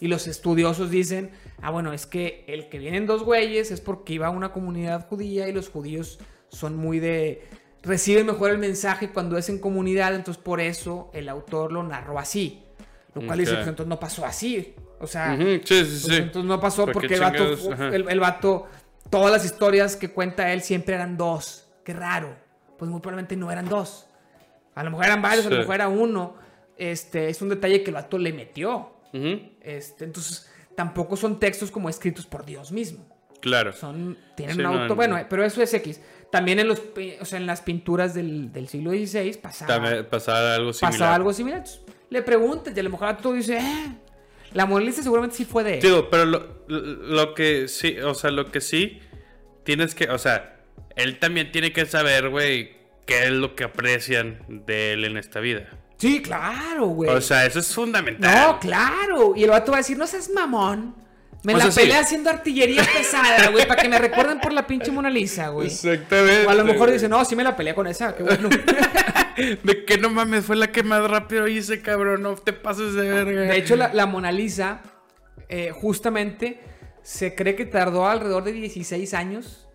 Y 0.00 0.06
los 0.06 0.28
estudiosos 0.28 0.90
dicen, 0.90 1.32
ah, 1.60 1.70
bueno, 1.70 1.92
es 1.92 2.06
que 2.06 2.44
el 2.46 2.68
que 2.68 2.78
vienen 2.78 3.04
dos 3.06 3.24
güeyes 3.24 3.72
es 3.72 3.80
porque 3.80 4.12
iba 4.14 4.28
a 4.28 4.30
una 4.30 4.52
comunidad 4.52 5.08
judía 5.08 5.48
y 5.48 5.52
los 5.52 5.68
judíos 5.68 6.20
son 6.50 6.76
muy 6.76 7.00
de... 7.00 7.42
reciben 7.82 8.26
mejor 8.26 8.50
el 8.52 8.58
mensaje 8.58 9.10
cuando 9.10 9.36
es 9.36 9.48
en 9.48 9.58
comunidad, 9.58 10.14
entonces 10.14 10.40
por 10.42 10.60
eso 10.60 11.10
el 11.12 11.28
autor 11.28 11.72
lo 11.72 11.82
narró 11.82 12.18
así. 12.20 12.62
Lo 13.12 13.26
cual 13.26 13.40
dice, 13.40 13.52
Ok. 13.52 13.58
pues 13.58 13.68
entonces 13.68 13.88
no 13.88 13.98
pasó 13.98 14.24
así. 14.24 14.74
O 15.00 15.06
sea, 15.08 15.34
Ujú, 15.34 15.44
Sí, 15.64 15.84
sí, 15.84 15.84
pues 15.84 16.02
sí. 16.02 16.14
entonces 16.14 16.44
no 16.48 16.60
pasó 16.60 16.84
¿Por 16.86 16.92
qué 16.92 17.00
porque 17.00 17.14
el 17.14 17.20
vato, 17.20 18.08
el 18.08 18.20
vato, 18.20 18.66
todas 19.10 19.32
las 19.32 19.44
historias 19.44 19.96
que 19.96 20.10
cuenta 20.10 20.52
él 20.52 20.62
siempre 20.62 20.94
eran 20.94 21.16
dos. 21.16 21.66
Qué 21.84 21.92
raro. 21.92 22.36
Pues 22.78 22.90
muy 22.90 23.00
probablemente 23.00 23.36
no 23.36 23.50
eran 23.50 23.68
dos. 23.68 24.06
A 24.74 24.84
lo 24.84 24.90
mejor 24.90 25.06
eran 25.06 25.20
varios, 25.22 25.46
a 25.46 25.50
lo 25.50 25.56
mejor 25.58 25.74
era 25.74 25.88
uno. 25.88 26.36
Este, 26.76 27.28
es 27.28 27.42
un 27.42 27.48
detalle 27.48 27.82
que 27.82 27.90
el 27.90 27.94
vato 27.94 28.16
le 28.18 28.32
metió. 28.32 28.92
Este, 29.60 30.04
entonces, 30.04 30.48
tampoco 30.76 31.16
son 31.16 31.40
textos 31.40 31.70
como 31.70 31.88
escritos 31.88 32.26
por 32.26 32.44
Dios 32.44 32.70
mismo. 32.70 33.04
Claro. 33.40 33.72
Son, 33.72 34.16
tienen 34.36 34.56
Sí, 34.56 34.60
un 34.60 34.66
auto, 34.66 34.88
no. 34.88 34.94
bueno, 34.96 35.18
pero 35.28 35.44
eso 35.44 35.62
es 35.62 35.72
X. 35.74 36.00
También 36.30 36.58
en 36.60 36.68
los, 36.68 36.80
pi- 36.80 37.14
o 37.20 37.24
sea, 37.24 37.38
en 37.38 37.46
las 37.46 37.62
pinturas 37.62 38.12
del, 38.14 38.52
del 38.52 38.68
siglo 38.68 38.90
XVI 38.90 39.36
pasaba, 39.40 39.74
También 39.74 40.06
pasaba 40.06 40.54
algo 40.54 40.72
similar. 40.72 40.92
pasaba 40.92 41.14
algo 41.14 41.32
similar. 41.32 41.64
Le 42.10 42.22
preguntas 42.22 42.76
y 42.76 42.80
a 42.80 42.82
lo 42.82 42.90
mejor 42.90 43.16
tú 43.18 43.32
dices, 43.32 43.62
eh, 43.62 43.96
la 44.52 44.66
Mona 44.66 44.84
Lisa 44.84 45.02
seguramente 45.02 45.36
sí 45.36 45.44
fue 45.44 45.64
de 45.64 45.74
él. 45.76 45.80
Digo, 45.82 46.08
pero 46.10 46.24
lo- 46.26 46.64
lo 46.68 47.34
que 47.34 47.68
sí, 47.68 47.98
o 48.00 48.14
sea, 48.14 48.30
lo 48.30 48.50
que 48.50 48.60
sí 48.60 49.00
tienes 49.64 49.94
que, 49.94 50.10
o 50.10 50.18
sea, 50.18 50.57
él 50.98 51.18
también 51.18 51.50
tiene 51.52 51.72
que 51.72 51.86
saber, 51.86 52.28
güey, 52.28 52.76
qué 53.06 53.24
es 53.24 53.30
lo 53.30 53.54
que 53.54 53.64
aprecian 53.64 54.44
de 54.48 54.92
él 54.92 55.04
en 55.04 55.16
esta 55.16 55.40
vida. 55.40 55.68
Sí, 55.96 56.20
claro, 56.22 56.86
güey. 56.88 57.10
O 57.10 57.20
sea, 57.20 57.46
eso 57.46 57.58
es 57.60 57.74
fundamental. 57.74 58.46
no, 58.46 58.58
claro. 58.60 59.32
Y 59.34 59.44
el 59.44 59.50
vato 59.50 59.72
va 59.72 59.78
a 59.78 59.80
decir, 59.80 59.96
no 59.96 60.06
seas 60.06 60.28
mamón. 60.30 60.94
Me 61.44 61.54
O 61.54 61.56
la 61.56 61.64
sea, 61.64 61.72
sí. 61.72 61.80
peleé 61.80 61.96
haciendo 61.96 62.30
artillería 62.30 62.82
pesada, 62.96 63.48
güey, 63.50 63.66
para 63.66 63.80
que 63.80 63.88
me 63.88 63.98
recuerden 63.98 64.40
por 64.40 64.52
la 64.52 64.66
pinche 64.66 64.90
Mona 64.90 65.08
Lisa, 65.08 65.48
güey. 65.48 65.68
Exactamente. 65.68 66.46
O 66.46 66.50
a 66.50 66.54
lo 66.54 66.64
mejor 66.64 66.90
dice, 66.90 67.08
no, 67.08 67.24
sí 67.24 67.36
me 67.36 67.44
la 67.44 67.56
peleé 67.56 67.74
con 67.74 67.86
esa, 67.86 68.14
qué 68.16 68.24
bueno. 68.24 68.48
De 69.62 69.84
que 69.84 69.98
no 69.98 70.10
mames, 70.10 70.44
fue 70.44 70.56
la 70.56 70.72
que 70.72 70.82
más 70.82 71.08
rápido 71.08 71.46
hice, 71.46 71.80
cabrón. 71.80 72.22
No 72.22 72.34
te 72.34 72.52
pases 72.52 72.94
de 72.94 73.08
verga. 73.08 73.42
De 73.42 73.56
hecho, 73.56 73.76
la, 73.76 73.94
la 73.94 74.06
Mona 74.06 74.32
Lisa, 74.32 74.82
eh, 75.48 75.70
justamente, 75.70 76.60
se 77.02 77.36
cree 77.36 77.54
que 77.54 77.64
tardó 77.64 78.08
alrededor 78.08 78.42
de 78.42 78.52
16 78.52 79.14
años. 79.14 79.68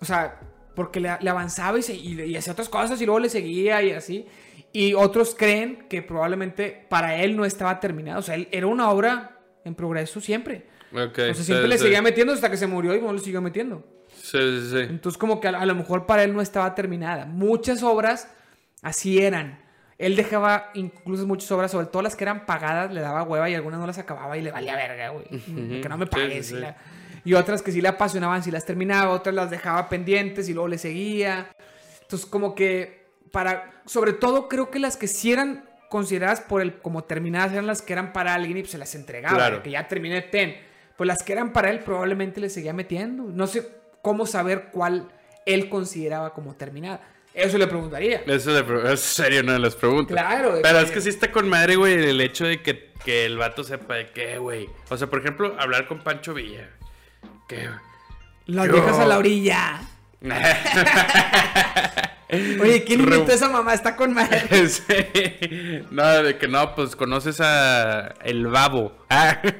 O 0.00 0.04
sea, 0.04 0.38
porque 0.74 1.00
le, 1.00 1.10
le 1.20 1.30
avanzaba 1.30 1.78
y, 1.78 1.82
se- 1.82 1.94
y- 1.94 2.20
y 2.20 2.36
hacía 2.36 2.52
otras 2.52 2.68
cosas 2.68 3.00
y 3.00 3.06
luego 3.06 3.20
le 3.20 3.28
seguía 3.28 3.82
y 3.82 3.92
así. 3.92 4.26
Y 4.72 4.94
otros 4.94 5.34
creen 5.34 5.86
que 5.88 6.02
probablemente 6.02 6.86
para 6.88 7.16
él 7.16 7.36
no 7.36 7.44
estaba 7.44 7.78
terminado. 7.80 8.20
O 8.20 8.22
sea, 8.22 8.34
él 8.36 8.48
era 8.52 8.66
una 8.66 8.90
obra 8.90 9.38
en 9.64 9.74
progreso 9.74 10.20
siempre. 10.20 10.66
Ok, 10.92 11.12
O 11.12 11.14
sea, 11.14 11.34
sí, 11.34 11.44
siempre 11.44 11.68
le 11.68 11.76
sí. 11.78 11.84
seguía 11.84 12.02
metiendo 12.02 12.32
hasta 12.32 12.50
que 12.50 12.56
se 12.56 12.66
murió 12.66 12.94
y 12.94 13.00
no 13.00 13.12
le 13.12 13.18
siguió 13.18 13.40
metiendo. 13.42 13.86
Sí, 14.14 14.38
sí, 14.38 14.70
sí. 14.70 14.78
Entonces, 14.78 15.18
como 15.18 15.40
que 15.40 15.48
a, 15.48 15.50
a 15.60 15.66
lo 15.66 15.74
mejor 15.74 16.06
para 16.06 16.22
él 16.24 16.34
no 16.34 16.40
estaba 16.40 16.74
terminada. 16.74 17.26
Muchas 17.26 17.82
obras 17.82 18.28
así 18.82 19.18
eran. 19.20 19.60
Él 19.98 20.16
dejaba 20.16 20.70
incluso 20.74 21.26
muchas 21.26 21.50
obras, 21.52 21.70
sobre 21.70 21.86
todo 21.86 22.02
las 22.02 22.16
que 22.16 22.24
eran 22.24 22.44
pagadas, 22.44 22.92
le 22.92 23.00
daba 23.00 23.22
hueva 23.22 23.48
y 23.48 23.54
algunas 23.54 23.78
no 23.78 23.86
las 23.86 23.98
acababa 23.98 24.36
y 24.36 24.42
le 24.42 24.50
valía 24.50 24.74
verga, 24.74 25.10
güey. 25.10 25.26
Que 25.82 25.88
no 25.88 25.96
me 25.98 26.06
pagues. 26.06 26.46
sí, 26.46 26.54
y 26.54 26.56
sí. 26.56 26.62
la- 26.62 26.76
Y 27.24 27.34
otras 27.34 27.62
que 27.62 27.70
sí 27.72 27.80
le 27.80 27.88
apasionaban, 27.88 28.42
sí 28.42 28.50
las 28.50 28.64
terminaba, 28.64 29.10
otras 29.10 29.34
las 29.34 29.50
dejaba 29.50 29.88
pendientes 29.88 30.48
y 30.48 30.54
luego 30.54 30.68
le 30.68 30.78
seguía. 30.78 31.48
Entonces, 32.02 32.26
como 32.28 32.54
que 32.54 33.06
para. 33.30 33.70
Sobre 33.86 34.12
todo, 34.12 34.48
creo 34.48 34.70
que 34.70 34.78
las 34.78 34.96
que 34.96 35.06
sí 35.08 35.32
eran 35.32 35.68
consideradas 35.88 36.40
por 36.40 36.62
él 36.62 36.78
como 36.80 37.04
terminadas 37.04 37.52
eran 37.52 37.66
las 37.66 37.82
que 37.82 37.92
eran 37.92 38.12
para 38.12 38.34
alguien 38.34 38.56
y 38.58 38.62
pues 38.62 38.72
se 38.72 38.78
las 38.78 38.94
entregaba. 38.94 39.36
Claro. 39.36 39.62
Que 39.62 39.70
ya 39.70 39.86
terminé, 39.88 40.22
ten. 40.22 40.56
Pues 40.96 41.06
las 41.06 41.22
que 41.22 41.32
eran 41.32 41.52
para 41.52 41.70
él 41.70 41.80
probablemente 41.80 42.40
le 42.40 42.48
seguía 42.50 42.72
metiendo. 42.72 43.24
No 43.24 43.46
sé 43.46 43.68
cómo 44.02 44.26
saber 44.26 44.68
cuál 44.72 45.08
él 45.46 45.68
consideraba 45.68 46.32
como 46.32 46.54
terminada. 46.54 47.00
Eso 47.34 47.56
le 47.56 47.66
preguntaría. 47.66 48.22
Eso 48.26 48.50
le 48.50 48.92
es 48.92 49.00
serio 49.00 49.40
una 49.40 49.54
de 49.54 49.58
las 49.58 49.74
preguntas. 49.74 50.14
Claro, 50.14 50.58
Pero 50.62 50.78
que- 50.78 50.84
es 50.84 50.90
que 50.90 51.00
sí 51.00 51.08
está 51.08 51.30
con 51.32 51.48
madre, 51.48 51.76
güey, 51.76 51.94
el 51.94 52.20
hecho 52.20 52.44
de 52.44 52.60
que, 52.62 52.90
que 53.04 53.24
el 53.24 53.38
vato 53.38 53.64
sepa 53.64 53.94
de 53.94 54.06
qué, 54.08 54.38
güey. 54.38 54.68
O 54.90 54.96
sea, 54.96 55.06
por 55.08 55.20
ejemplo, 55.20 55.56
hablar 55.58 55.86
con 55.86 56.00
Pancho 56.02 56.34
Villa. 56.34 56.68
¿Qué? 57.54 57.68
Las 58.46 58.66
Yo- 58.66 58.72
viejas 58.72 58.98
a 58.98 59.04
la 59.06 59.18
orilla. 59.18 59.80
Oye, 62.62 62.84
¿quién 62.84 63.00
Re- 63.00 63.04
inventó 63.16 63.32
esa 63.32 63.48
mamá? 63.48 63.74
Está 63.74 63.94
con 63.94 64.14
madre. 64.14 64.42
Sí. 64.68 64.82
No, 65.90 66.22
de 66.22 66.38
que 66.38 66.48
no, 66.48 66.74
pues 66.74 66.96
conoces 66.96 67.40
a 67.40 68.14
el 68.24 68.46
babo. 68.46 68.96
Ah. 69.10 69.38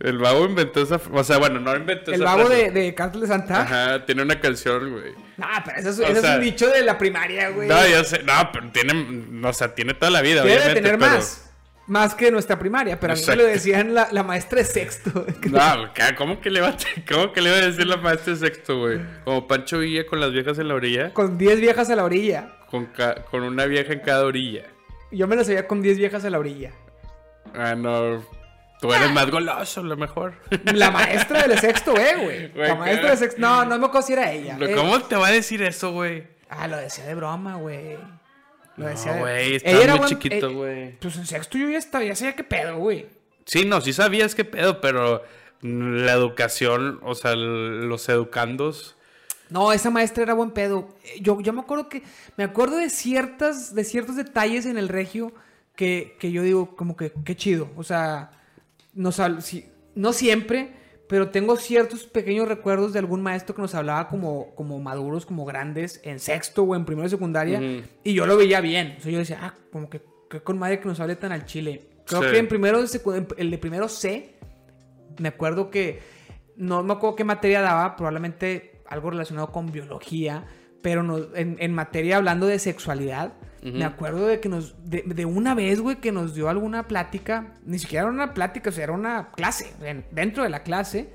El 0.00 0.16
babo 0.16 0.46
inventó 0.46 0.80
esa, 0.82 0.98
o 1.12 1.22
sea, 1.24 1.36
bueno, 1.36 1.60
no 1.60 1.76
inventó 1.76 2.10
El 2.10 2.22
esa 2.22 2.24
babo 2.24 2.46
frase. 2.46 2.70
de, 2.70 2.94
de 2.94 3.26
Santa. 3.26 3.60
Ajá, 3.62 4.06
tiene 4.06 4.22
una 4.22 4.40
canción, 4.40 4.92
güey. 4.92 5.12
Nah, 5.36 5.60
pero 5.62 5.76
eso 5.78 5.90
es, 5.90 6.24
un 6.24 6.40
dicho 6.40 6.68
de 6.68 6.80
la 6.82 6.96
primaria, 6.96 7.50
güey. 7.50 7.68
No, 7.68 7.86
yo 7.86 8.02
sé, 8.04 8.22
no, 8.22 8.32
pero 8.50 8.70
tiene, 8.72 8.94
no, 8.94 9.50
o 9.50 9.52
sea, 9.52 9.74
tiene 9.74 9.92
toda 9.92 10.10
la 10.10 10.22
vida, 10.22 10.42
Debe 10.42 10.68
de 10.68 10.74
tener 10.74 10.98
pero- 10.98 11.12
más. 11.12 11.49
Más 11.90 12.14
que 12.14 12.30
nuestra 12.30 12.56
primaria, 12.56 13.00
pero 13.00 13.14
a 13.14 13.16
mí 13.16 13.22
me 13.26 13.34
lo 13.34 13.44
decían 13.44 13.94
la, 13.94 14.06
la 14.12 14.22
maestra 14.22 14.58
de 14.58 14.64
sexto. 14.64 15.26
No. 15.50 15.90
¿cómo 16.16 16.40
que 16.40 16.48
le 16.48 16.60
va 16.60 16.68
a, 16.68 16.76
cómo 17.10 17.32
que 17.32 17.40
le 17.40 17.50
va 17.50 17.56
a 17.56 17.60
decir 17.66 17.84
la 17.86 17.96
maestra 17.96 18.32
de 18.34 18.38
sexto, 18.38 18.78
güey? 18.78 19.00
Como 19.24 19.48
Pancho 19.48 19.80
Villa 19.80 20.06
con 20.06 20.20
las 20.20 20.30
viejas 20.30 20.58
en 20.60 20.68
la 20.68 20.74
orilla, 20.74 21.12
con 21.12 21.36
10 21.36 21.60
viejas 21.60 21.90
a 21.90 21.96
la 21.96 22.04
orilla. 22.04 22.48
con, 22.70 22.86
ca- 22.86 23.24
con 23.24 23.42
una 23.42 23.66
vieja 23.66 23.92
en 23.92 24.00
cada 24.00 24.24
orilla. 24.24 24.62
Yo 25.10 25.26
me 25.26 25.34
lo 25.34 25.42
sabía 25.42 25.66
con 25.66 25.82
10 25.82 25.98
viejas 25.98 26.24
a 26.24 26.30
la 26.30 26.38
orilla. 26.38 26.70
Ah, 27.54 27.74
no, 27.74 28.24
tú 28.80 28.92
eres 28.94 29.10
más 29.10 29.28
goloso, 29.28 29.80
a 29.80 29.84
lo 29.84 29.96
mejor. 29.96 30.34
La 30.72 30.92
maestra 30.92 31.42
del 31.48 31.58
sexto, 31.58 31.96
eh, 31.96 32.14
güey. 32.22 32.52
La 32.68 32.76
maestra 32.76 33.02
¿qué? 33.02 33.08
del 33.08 33.18
sexto. 33.18 33.40
No, 33.40 33.64
no 33.64 33.76
me 33.80 33.86
acuerdo 33.86 34.06
si 34.06 34.12
era 34.12 34.30
ella. 34.30 34.56
eh. 34.60 34.74
¿Cómo 34.76 35.00
te 35.00 35.16
va 35.16 35.26
a 35.26 35.32
decir 35.32 35.60
eso, 35.62 35.90
güey? 35.90 36.22
Ah, 36.48 36.68
lo 36.68 36.76
decía 36.76 37.04
de 37.04 37.16
broma, 37.16 37.56
güey. 37.56 37.98
Lo 38.80 38.86
No, 38.86 38.90
decía 38.90 39.12
de- 39.12 39.20
güey, 39.20 39.54
estaba 39.56 39.96
muy 39.96 40.08
chiquito, 40.08 40.48
eh, 40.48 40.54
güey. 40.54 40.98
Pues 40.98 41.16
en 41.16 41.26
sexto 41.26 41.58
yo 41.58 41.68
ya 41.68 41.76
estaba, 41.78 42.02
ya 42.02 42.16
sabía 42.16 42.34
qué 42.34 42.44
pedo, 42.44 42.78
güey. 42.78 43.06
Sí, 43.44 43.64
no, 43.66 43.80
sí 43.82 43.92
sabías 43.92 44.34
qué 44.34 44.44
pedo, 44.44 44.80
pero 44.80 45.22
la 45.60 46.12
educación, 46.12 46.98
o 47.02 47.14
sea, 47.14 47.34
los 47.36 48.08
educandos. 48.08 48.96
No, 49.50 49.72
esa 49.72 49.90
maestra 49.90 50.22
era 50.22 50.32
buen 50.34 50.52
pedo. 50.52 50.88
Yo, 51.20 51.40
yo 51.40 51.52
me 51.52 51.60
acuerdo 51.60 51.88
que. 51.88 52.02
Me 52.38 52.44
acuerdo 52.44 52.76
de 52.76 52.88
ciertas. 52.88 53.74
de 53.74 53.84
ciertos 53.84 54.16
detalles 54.16 54.64
en 54.64 54.78
el 54.78 54.88
regio 54.88 55.32
que, 55.76 56.16
que 56.18 56.30
yo 56.32 56.42
digo, 56.42 56.74
como 56.76 56.96
que 56.96 57.12
qué 57.24 57.36
chido. 57.36 57.68
O 57.76 57.82
sea. 57.84 58.30
Hab- 58.96 59.40
sí, 59.42 59.66
no 59.94 60.12
siempre, 60.12 60.72
pero 61.10 61.30
tengo 61.30 61.56
ciertos 61.56 62.04
pequeños 62.04 62.46
recuerdos 62.46 62.92
de 62.92 63.00
algún 63.00 63.20
maestro 63.20 63.52
que 63.56 63.60
nos 63.62 63.74
hablaba 63.74 64.06
como, 64.06 64.54
como 64.54 64.78
maduros, 64.78 65.26
como 65.26 65.44
grandes, 65.44 66.00
en 66.04 66.20
sexto 66.20 66.62
o 66.62 66.76
en 66.76 66.84
primero 66.84 67.02
de 67.02 67.10
secundaria. 67.10 67.60
Y 68.04 68.14
yo 68.14 68.26
lo 68.26 68.36
veía 68.36 68.60
bien. 68.60 68.94
O 68.96 69.02
sea, 69.02 69.10
yo 69.10 69.18
decía, 69.18 69.38
ah, 69.42 69.54
como 69.72 69.90
que, 69.90 70.00
que 70.30 70.40
con 70.40 70.56
madre 70.56 70.78
que 70.78 70.86
nos 70.86 71.00
hable 71.00 71.16
tan 71.16 71.32
al 71.32 71.46
chile. 71.46 71.82
Creo 72.06 72.22
Sí. 72.22 72.28
que 72.30 72.38
en 72.38 72.46
primero 72.46 72.78
el 72.78 73.50
de 73.50 73.58
primero 73.58 73.88
C, 73.88 74.36
me 75.18 75.28
acuerdo 75.28 75.68
que 75.68 75.98
no 76.54 76.84
me 76.84 76.92
acuerdo 76.92 77.16
qué 77.16 77.24
materia 77.24 77.60
daba, 77.60 77.96
probablemente 77.96 78.80
algo 78.86 79.10
relacionado 79.10 79.50
con 79.50 79.72
biología, 79.72 80.44
pero 80.80 81.34
en, 81.34 81.56
en 81.58 81.74
materia 81.74 82.18
hablando 82.18 82.46
de 82.46 82.60
sexualidad, 82.60 83.32
me 83.62 83.84
acuerdo 83.84 84.26
de 84.26 84.40
que 84.40 84.48
nos, 84.48 84.74
de, 84.88 85.02
de 85.04 85.24
una 85.26 85.54
vez, 85.54 85.80
güey, 85.80 85.96
que 85.96 86.12
nos 86.12 86.34
dio 86.34 86.48
alguna 86.48 86.88
plática, 86.88 87.54
ni 87.64 87.78
siquiera 87.78 88.04
era 88.04 88.12
una 88.12 88.32
plática, 88.34 88.70
o 88.70 88.72
sea, 88.72 88.84
era 88.84 88.92
una 88.94 89.30
clase, 89.32 89.72
en- 89.82 90.04
dentro 90.10 90.42
de 90.42 90.48
la 90.50 90.62
clase, 90.62 91.10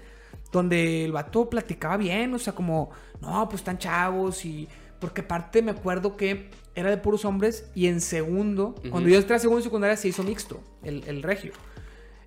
donde 0.51 1.03
el 1.05 1.11
vato 1.11 1.49
platicaba 1.49 1.97
bien, 1.97 2.33
o 2.33 2.39
sea, 2.39 2.53
como, 2.53 2.91
no, 3.21 3.47
pues 3.49 3.61
están 3.61 3.77
chavos 3.77 4.45
y... 4.45 4.67
Porque 4.99 5.21
aparte 5.21 5.61
me 5.61 5.71
acuerdo 5.71 6.15
que 6.15 6.49
era 6.73 6.89
de 6.89 6.97
puros 6.97 7.25
hombres 7.25 7.69
y 7.75 7.87
en 7.87 7.99
segundo, 7.99 8.75
cuando 8.91 9.09
yo 9.09 9.17
entré 9.17 9.35
a 9.35 9.39
segundo 9.39 9.59
y 9.59 9.63
secundaria 9.63 9.97
se 9.97 10.07
hizo 10.07 10.23
mixto, 10.23 10.61
el, 10.83 11.03
el 11.07 11.21
regio. 11.21 11.51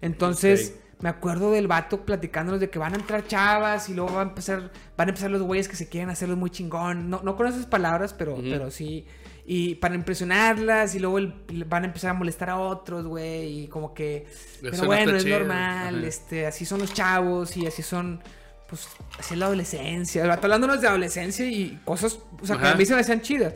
Entonces, 0.01 0.75
me 1.01 1.09
acuerdo 1.09 1.51
del 1.53 1.67
vato 1.67 2.05
platicándonos 2.05 2.61
de 2.61 2.71
que 2.71 2.79
van 2.79 2.93
a 2.95 2.97
entrar 2.97 3.27
chavas 3.27 3.89
y 3.89 3.95
luego 3.95 4.13
van 4.15 4.27
a 4.27 4.31
empezar, 4.31 4.71
van 4.97 5.09
a 5.09 5.11
empezar 5.11 5.31
los 5.31 5.43
güeyes 5.43 5.69
que 5.69 5.77
se 5.77 5.89
quieren 5.89 6.11
hacerlos 6.11 6.37
muy 6.39 6.51
chingón. 6.51 7.09
No, 7.11 7.21
no 7.23 7.37
con 7.37 7.47
esas 7.47 7.67
palabras, 7.67 8.13
pero, 8.15 8.37
pero 8.37 8.71
sí. 8.71 9.07
Y 9.51 9.77
para 9.77 9.95
impresionarlas 9.95 10.95
y 10.95 10.99
luego 10.99 11.17
el- 11.17 11.33
van 11.67 11.85
a 11.85 11.87
empezar 11.87 12.11
a 12.11 12.15
molestar 12.15 12.51
a 12.51 12.59
otros, 12.59 13.07
güey. 13.07 13.63
Y 13.63 13.67
como 13.69 13.95
que... 13.95 14.27
Pero 14.61 14.77
no 14.77 14.85
bueno, 14.85 15.17
es 15.17 15.25
normal. 15.25 15.97
Ajá. 15.97 16.07
este 16.07 16.47
Así 16.47 16.67
son 16.67 16.81
los 16.81 16.93
chavos 16.93 17.57
y 17.57 17.67
así 17.67 17.83
son... 17.83 18.21
Pues 18.69 18.87
así 19.19 19.33
es 19.33 19.41
la 19.41 19.47
adolescencia. 19.47 20.31
Hablándonos 20.31 20.83
de 20.83 20.89
adolescencia 20.89 21.47
y 21.47 21.81
cosas... 21.87 22.19
O 22.43 22.47
sea, 22.47 22.59
que 22.59 22.67
a 22.67 22.75
mí 22.75 22.85
se 22.85 22.95
me 22.95 23.01
hacían 23.01 23.23
chidas. 23.23 23.55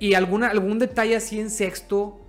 Y 0.00 0.14
alguna, 0.14 0.48
algún 0.48 0.80
detalle 0.80 1.14
así 1.14 1.38
en 1.38 1.50
sexto, 1.50 2.20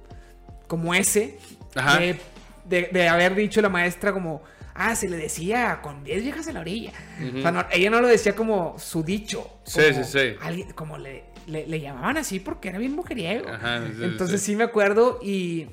como 0.67 0.93
ese, 0.93 1.39
Ajá. 1.73 1.97
de, 1.97 2.19
de- 2.65 2.89
de 2.93 3.07
haber 3.09 3.33
dicho 3.33 3.59
la 3.59 3.69
maestra 3.69 4.13
como, 4.13 4.43
ah, 4.75 4.95
se 4.95 5.09
le 5.09 5.17
decía 5.17 5.79
con 5.81 6.03
10 6.03 6.21
viejas 6.21 6.47
en 6.47 6.53
la 6.53 6.59
orilla. 6.59 6.91
O 7.35 7.41
sea, 7.41 7.51
no- 7.51 7.65
ella 7.71 7.89
no 7.89 8.01
lo 8.01 8.07
decía 8.07 8.35
como 8.35 8.77
su 8.77 9.01
dicho. 9.03 9.49
Sí, 9.63 9.81
sí, 9.95 10.03
sí. 10.03 10.35
alguien- 10.41 10.71
como 10.73 10.99
le, 10.99 11.23
le, 11.49 11.67
le 11.67 11.79
llamaban 11.81 12.17
así 12.17 12.39
porque 12.39 12.69
era 12.69 12.77
bien 12.79 12.93
mujeriego. 12.95 13.47
Ajá, 13.49 13.81
sí, 13.85 14.03
Entonces 14.03 14.41
sí. 14.41 14.51
sí. 14.51 14.55
me 14.55 14.63
acuerdo 14.63 15.19
y, 15.21 15.67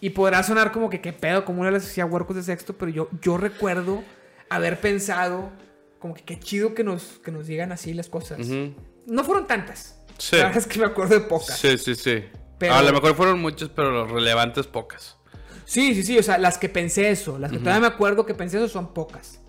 y 0.00 0.10
podrá 0.10 0.42
sonar 0.42 0.72
como 0.72 0.90
que 0.90 1.00
qué 1.00 1.12
pedo, 1.12 1.44
como 1.44 1.60
uno 1.62 1.70
les 1.70 1.84
hacía 1.86 2.04
huercos 2.06 2.36
de 2.36 2.42
sexto, 2.42 2.76
pero 2.76 2.90
yo, 2.90 3.08
yo 3.20 3.36
recuerdo 3.38 4.02
haber 4.48 4.80
pensado 4.80 5.50
como 5.98 6.14
que 6.14 6.22
qué 6.24 6.38
chido 6.38 6.74
que 6.74 6.84
nos, 6.84 7.20
que 7.24 7.30
nos 7.30 7.46
digan 7.46 7.72
así 7.72 7.94
las 7.94 8.08
cosas. 8.08 8.40
Ujú. 8.40 8.74
No 9.06 9.24
fueron 9.24 9.46
tantas. 9.46 9.98
Sí. 10.18 10.36
La 10.36 10.44
verdad 10.44 10.58
es 10.58 10.66
que 10.66 10.78
me 10.78 10.86
acuerdo 10.86 11.14
de 11.14 11.20
pocas. 11.22 11.56
Sí, 11.58 11.78
sí, 11.78 11.94
sí. 11.94 12.24
Pero- 12.58 12.74
A 12.74 12.82
lo 12.82 12.92
mejor 12.92 13.14
fueron 13.14 13.40
muchas, 13.40 13.68
pero 13.70 14.06
relevantes 14.06 14.66
pocas. 14.66 15.16
Sí, 15.64 15.94
sí, 15.94 16.02
sí, 16.02 16.18
o 16.18 16.22
sea, 16.22 16.38
las 16.38 16.58
que 16.58 16.68
pensé 16.68 17.10
eso, 17.10 17.38
las 17.38 17.50
que 17.50 17.58
todavía 17.58 17.80
me 17.80 17.86
acuerdo 17.94 18.26
que 18.26 18.34
pensé 18.34 18.58
eso 18.58 18.68
son 18.68 18.92
pocas. 18.92 19.40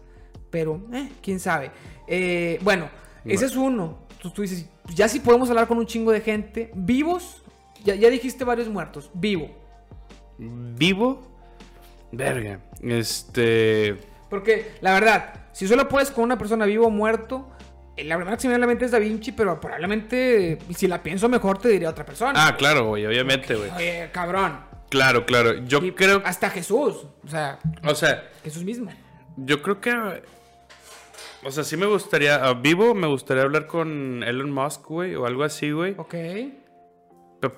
Pero, 0.50 0.88
eh, 0.94 1.10
quién 1.22 1.40
sabe. 1.40 1.72
Eh, 2.08 2.60
bueno, 2.62 2.90
ese 3.26 3.46
es 3.46 3.56
uno. 3.56 4.08
Tú, 4.22 4.30
tú 4.32 4.42
dices, 4.44 4.66
ya 4.94 5.08
si 5.08 5.20
podemos 5.20 5.50
hablar 5.50 5.68
con 5.68 5.78
un 5.78 5.86
chingo 5.86 6.12
de 6.12 6.22
gente. 6.22 6.72
Vivos, 6.76 7.44
ya, 7.84 7.96
ya 7.96 8.10
dijiste 8.10 8.44
varios 8.44 8.68
muertos. 8.70 9.10
Vivo. 9.14 9.50
¿Vivo? 10.38 11.22
Verga. 12.12 12.60
Este. 12.82 13.98
Porque, 14.30 14.72
la 14.82 14.94
verdad, 14.94 15.34
si 15.52 15.68
solo 15.68 15.88
puedes 15.88 16.12
con 16.12 16.24
una 16.24 16.38
persona 16.38 16.66
vivo 16.66 16.88
o 16.88 16.90
muerto, 16.90 17.50
eh, 17.96 18.04
la 18.04 18.16
primera 18.16 18.36
que 18.38 18.42
se 18.42 18.50
me 18.50 18.58
mente 18.66 18.86
es 18.86 18.92
Da 18.92 19.00
Vinci, 19.00 19.32
pero 19.32 19.60
probablemente, 19.60 20.58
si 20.76 20.88
la 20.88 21.04
pienso 21.04 21.30
mejor, 21.30 21.60
te 21.60 21.70
diré 21.70 21.88
otra 21.88 22.06
persona. 22.06 22.34
Ah, 22.48 22.56
claro, 22.58 22.88
güey, 22.88 23.06
obviamente, 23.06 23.56
güey. 23.56 23.70
Oye, 23.72 24.10
cabrón. 24.12 24.60
Claro, 24.90 25.26
claro. 25.26 25.54
Yo 25.66 25.84
Y 25.84 25.92
creo. 25.92 26.22
Hasta 26.26 26.50
Jesús. 26.50 27.08
O 27.24 27.28
sea, 27.28 27.60
O 27.84 27.96
sea, 27.96 28.30
Jesús 28.44 28.64
mismo. 28.64 28.92
yo 29.38 29.62
creo 29.62 29.82
que. 29.82 30.24
O 31.46 31.52
sea, 31.52 31.64
sí 31.64 31.76
me 31.78 31.86
gustaría. 31.86 32.36
ah, 32.46 32.54
vivo, 32.54 32.94
me 32.96 33.08
gustaría 33.08 33.44
hablar 33.44 33.68
con 33.68 34.24
Elon 34.24 34.52
Musk, 34.52 34.86
güey, 34.88 35.16
o 35.16 35.26
algo 35.26 35.44
así, 35.44 35.72
güey. 35.72 35.96
Ok. 35.98 36.16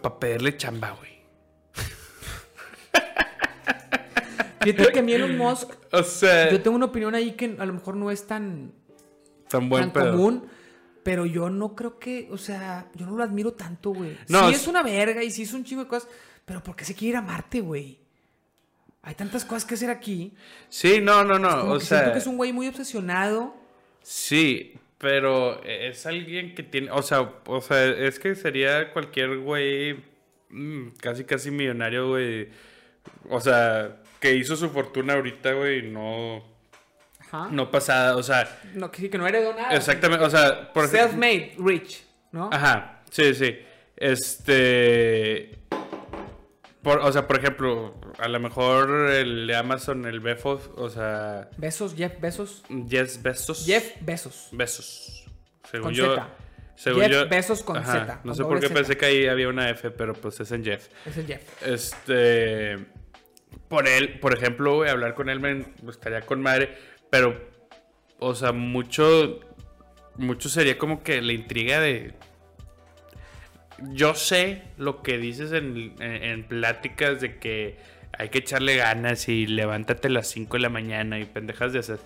Para 0.01 0.19
pedirle 0.19 0.57
chamba, 0.57 0.91
güey. 0.91 1.15
Fíjate 4.61 4.91
que 4.93 4.99
a 4.99 5.03
mí 5.03 5.13
Elon 5.13 5.37
Musk 5.37 5.69
O 5.91 6.01
sea, 6.01 6.49
Yo 6.51 6.59
tengo 6.61 6.75
una 6.75 6.87
opinión 6.87 7.13
ahí 7.13 7.33
que 7.33 7.55
a 7.59 7.65
lo 7.65 7.73
mejor 7.73 7.95
no 7.95 8.09
es 8.09 8.25
tan, 8.25 8.71
tan 9.47 9.69
buen 9.69 9.83
tan 9.83 9.91
pedo. 9.93 10.11
común, 10.13 10.47
pero 11.03 11.27
yo 11.27 11.51
no 11.51 11.75
creo 11.75 11.99
que, 11.99 12.27
o 12.31 12.37
sea, 12.39 12.87
yo 12.95 13.05
no 13.05 13.15
lo 13.15 13.23
admiro 13.23 13.53
tanto, 13.53 13.91
güey. 13.91 14.17
No, 14.27 14.47
sí 14.49 14.55
es- 14.55 14.61
es 14.61 14.67
una 14.67 14.81
verga 14.81 15.23
y 15.23 15.29
sí 15.29 15.43
es 15.43 15.53
un 15.53 15.63
chingo 15.63 15.83
de 15.83 15.87
cosas, 15.89 16.09
pero 16.45 16.63
¿por 16.63 16.75
qué 16.75 16.83
se 16.83 16.95
quiere 16.95 17.09
ir 17.11 17.17
a 17.17 17.21
Marte, 17.21 17.61
güey? 17.61 17.99
Hay 19.03 19.13
tantas 19.13 19.45
cosas 19.45 19.65
que 19.65 19.75
hacer 19.75 19.91
aquí. 19.91 20.33
Sí, 20.67 20.99
no, 20.99 21.23
no, 21.23 21.37
no. 21.37 21.59
Como 21.59 21.73
o 21.73 21.77
que 21.77 21.85
siento 21.85 22.05
sea, 22.05 22.13
que 22.13 22.17
es 22.17 22.25
un 22.25 22.37
güey 22.37 22.51
muy 22.51 22.67
obsesionado. 22.67 23.53
Sí, 24.05 24.77
pero 24.99 25.63
es 25.63 26.05
alguien 26.05 26.53
que 26.55 26.61
tiene. 26.63 26.91
O 26.91 27.01
sea, 27.01 27.21
o 27.45 27.61
sea, 27.61 27.85
es 27.85 28.19
que 28.19 28.35
sería 28.35 28.91
cualquier 28.93 29.37
güey 29.39 29.95
mm, 30.49 30.89
casi, 31.01 31.23
casi 31.25 31.49
millonario, 31.51 32.09
güey. 32.09 32.49
O 33.29 33.39
sea, 33.41 33.97
que 34.19 34.35
hizo 34.35 34.55
su 34.55 34.69
fortuna 34.69 35.13
ahorita, 35.13 35.53
güey, 35.53 35.81
no, 35.83 36.43
Ajá. 37.19 37.49
no 37.51 37.69
pasada. 37.71 38.15
O 38.15 38.23
sea, 38.23 38.59
No, 38.73 38.91
que 38.91 39.01
sí, 39.01 39.09
que 39.09 39.17
no 39.17 39.27
heredó 39.27 39.53
nada. 39.53 39.75
exactamente. 39.75 40.23
O 40.23 40.29
sea, 40.29 40.71
por 40.73 40.85
ejemplo. 40.85 41.09
Self-made, 41.09 41.55
rich, 41.59 42.03
¿no? 42.31 42.49
Ajá, 42.51 43.01
sí, 43.11 43.33
sí. 43.33 43.57
Este. 43.97 45.57
Por, 46.81 46.99
o 46.99 47.11
sea, 47.11 47.25
por 47.27 47.37
ejemplo, 47.39 47.95
a 48.17 48.27
lo 48.27 48.39
mejor 48.39 49.11
el 49.11 49.47
de 49.47 49.55
Amazon, 49.55 50.05
el 50.05 50.19
Befos, 50.19 50.69
o 50.75 50.89
sea, 50.89 51.49
Besos, 51.57 51.95
Jeff 51.95 52.19
Besos. 52.19 52.63
Jeff 52.89 53.21
Bezos. 53.21 53.65
Jeff 53.65 53.91
Besos. 54.01 54.47
Besos. 54.51 55.25
Según 55.69 55.85
Con 55.87 55.93
yo. 55.93 56.15
Z. 56.15 56.29
Según 56.75 57.01
Jeff 57.03 57.11
yo. 57.11 57.27
Bezos 57.29 57.63
con 57.63 57.77
Ajá, 57.77 57.91
Z, 58.05 58.21
No 58.23 58.33
sé 58.35 58.43
por 58.43 58.59
qué 58.59 58.69
pensé 58.69 58.97
que 58.97 59.05
ahí 59.05 59.27
había 59.27 59.47
una 59.47 59.69
F, 59.69 59.91
pero 59.91 60.13
pues 60.13 60.39
es 60.39 60.51
en 60.51 60.63
Jeff. 60.63 60.87
Es 61.05 61.17
el 61.17 61.25
Jeff. 61.27 61.63
Este. 61.65 62.85
Por 63.69 63.87
él, 63.87 64.19
por 64.19 64.33
ejemplo, 64.37 64.75
güey, 64.75 64.89
hablar 64.89 65.15
con 65.15 65.29
él 65.29 65.39
me 65.39 65.65
gustaría 65.81 66.21
con 66.21 66.41
madre, 66.41 66.77
pero, 67.09 67.39
o 68.19 68.35
sea, 68.35 68.51
mucho. 68.51 69.39
Mucho 70.17 70.47
sería 70.49 70.77
como 70.77 71.03
que 71.03 71.21
la 71.21 71.33
intriga 71.33 71.79
de. 71.79 72.13
Yo 73.91 74.15
sé 74.15 74.63
lo 74.77 75.01
que 75.03 75.17
dices 75.17 75.51
en, 75.51 75.95
en- 75.99 76.23
en 76.23 76.47
pláticas 76.47 77.19
de 77.19 77.37
que 77.39 77.77
hay 78.17 78.29
que 78.29 78.39
echarle 78.39 78.75
ganas 78.77 79.27
y 79.29 79.47
levántate 79.47 80.07
a 80.07 80.11
las 80.11 80.27
5 80.27 80.57
de 80.57 80.61
la 80.61 80.69
mañana 80.69 81.19
y 81.19 81.25
pendejas 81.25 81.73
de 81.73 81.79
esas. 81.79 81.99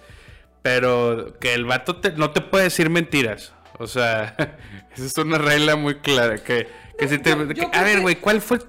Pero 0.61 1.37
que 1.39 1.53
el 1.53 1.65
vato 1.65 1.97
te- 1.97 2.11
no 2.13 2.31
te 2.31 2.41
puede 2.41 2.65
decir 2.65 2.89
mentiras. 2.89 3.53
O 3.77 3.87
sea, 3.87 4.35
esa 4.95 5.05
es 5.05 5.17
una 5.17 5.37
regla 5.37 5.75
muy 5.75 5.95
clara. 5.99 6.37
Que, 6.43 6.67
que 6.97 7.07
si 7.07 7.17
te, 7.19 7.29
yo- 7.31 7.47
que- 7.47 7.53
yo 7.53 7.67
a 7.67 7.71
creo 7.71 7.83
ver, 7.83 7.95
que- 7.95 8.01
güey, 8.01 8.15
¿cuál 8.17 8.41
fue 8.41 8.59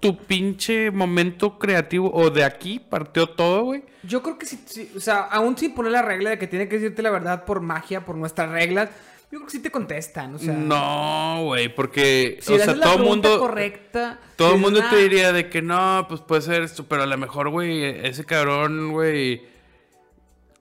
tu 0.00 0.16
pinche 0.16 0.90
momento 0.90 1.58
creativo? 1.58 2.10
¿O 2.12 2.30
de 2.30 2.44
aquí 2.44 2.78
partió 2.78 3.26
todo, 3.28 3.64
güey? 3.64 3.84
Yo 4.02 4.22
creo 4.22 4.38
que 4.38 4.46
sí, 4.46 4.62
sí, 4.66 4.90
o 4.96 5.00
sea, 5.00 5.18
aún 5.20 5.56
sin 5.58 5.74
poner 5.74 5.92
la 5.92 6.00
regla 6.02 6.30
de 6.30 6.38
que 6.38 6.46
tiene 6.46 6.68
que 6.68 6.78
decirte 6.78 7.02
la 7.02 7.10
verdad 7.10 7.44
por 7.44 7.60
magia, 7.60 8.04
por 8.06 8.16
nuestras 8.16 8.50
reglas, 8.50 8.88
yo 9.32 9.38
creo 9.38 9.44
que 9.44 9.50
sí 9.50 9.60
te 9.60 9.70
contestan, 9.70 10.34
o 10.34 10.38
sea. 10.38 10.52
no, 10.54 11.44
güey, 11.44 11.72
porque, 11.74 12.38
Si 12.40 12.52
o 12.52 12.56
sea, 12.58 12.74
la 12.74 12.84
todo 12.84 12.96
el 12.96 13.02
mundo... 13.04 13.38
correcta. 13.38 14.18
Todo 14.36 14.54
el 14.54 14.60
mundo 14.60 14.80
te 14.80 14.96
"Nah, 14.96 15.02
diría 15.02 15.32
de 15.32 15.48
que 15.48 15.62
no, 15.62 16.06
pues 16.08 16.20
puede 16.20 16.42
ser 16.42 16.62
esto, 16.62 16.84
pero 16.88 17.02
a 17.04 17.06
lo 17.06 17.16
mejor, 17.18 17.48
güey, 17.50 17.84
ese 18.06 18.24
cabrón, 18.24 18.90
güey, 18.92 19.42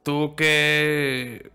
tuvo 0.03 0.35
que 0.35 1.51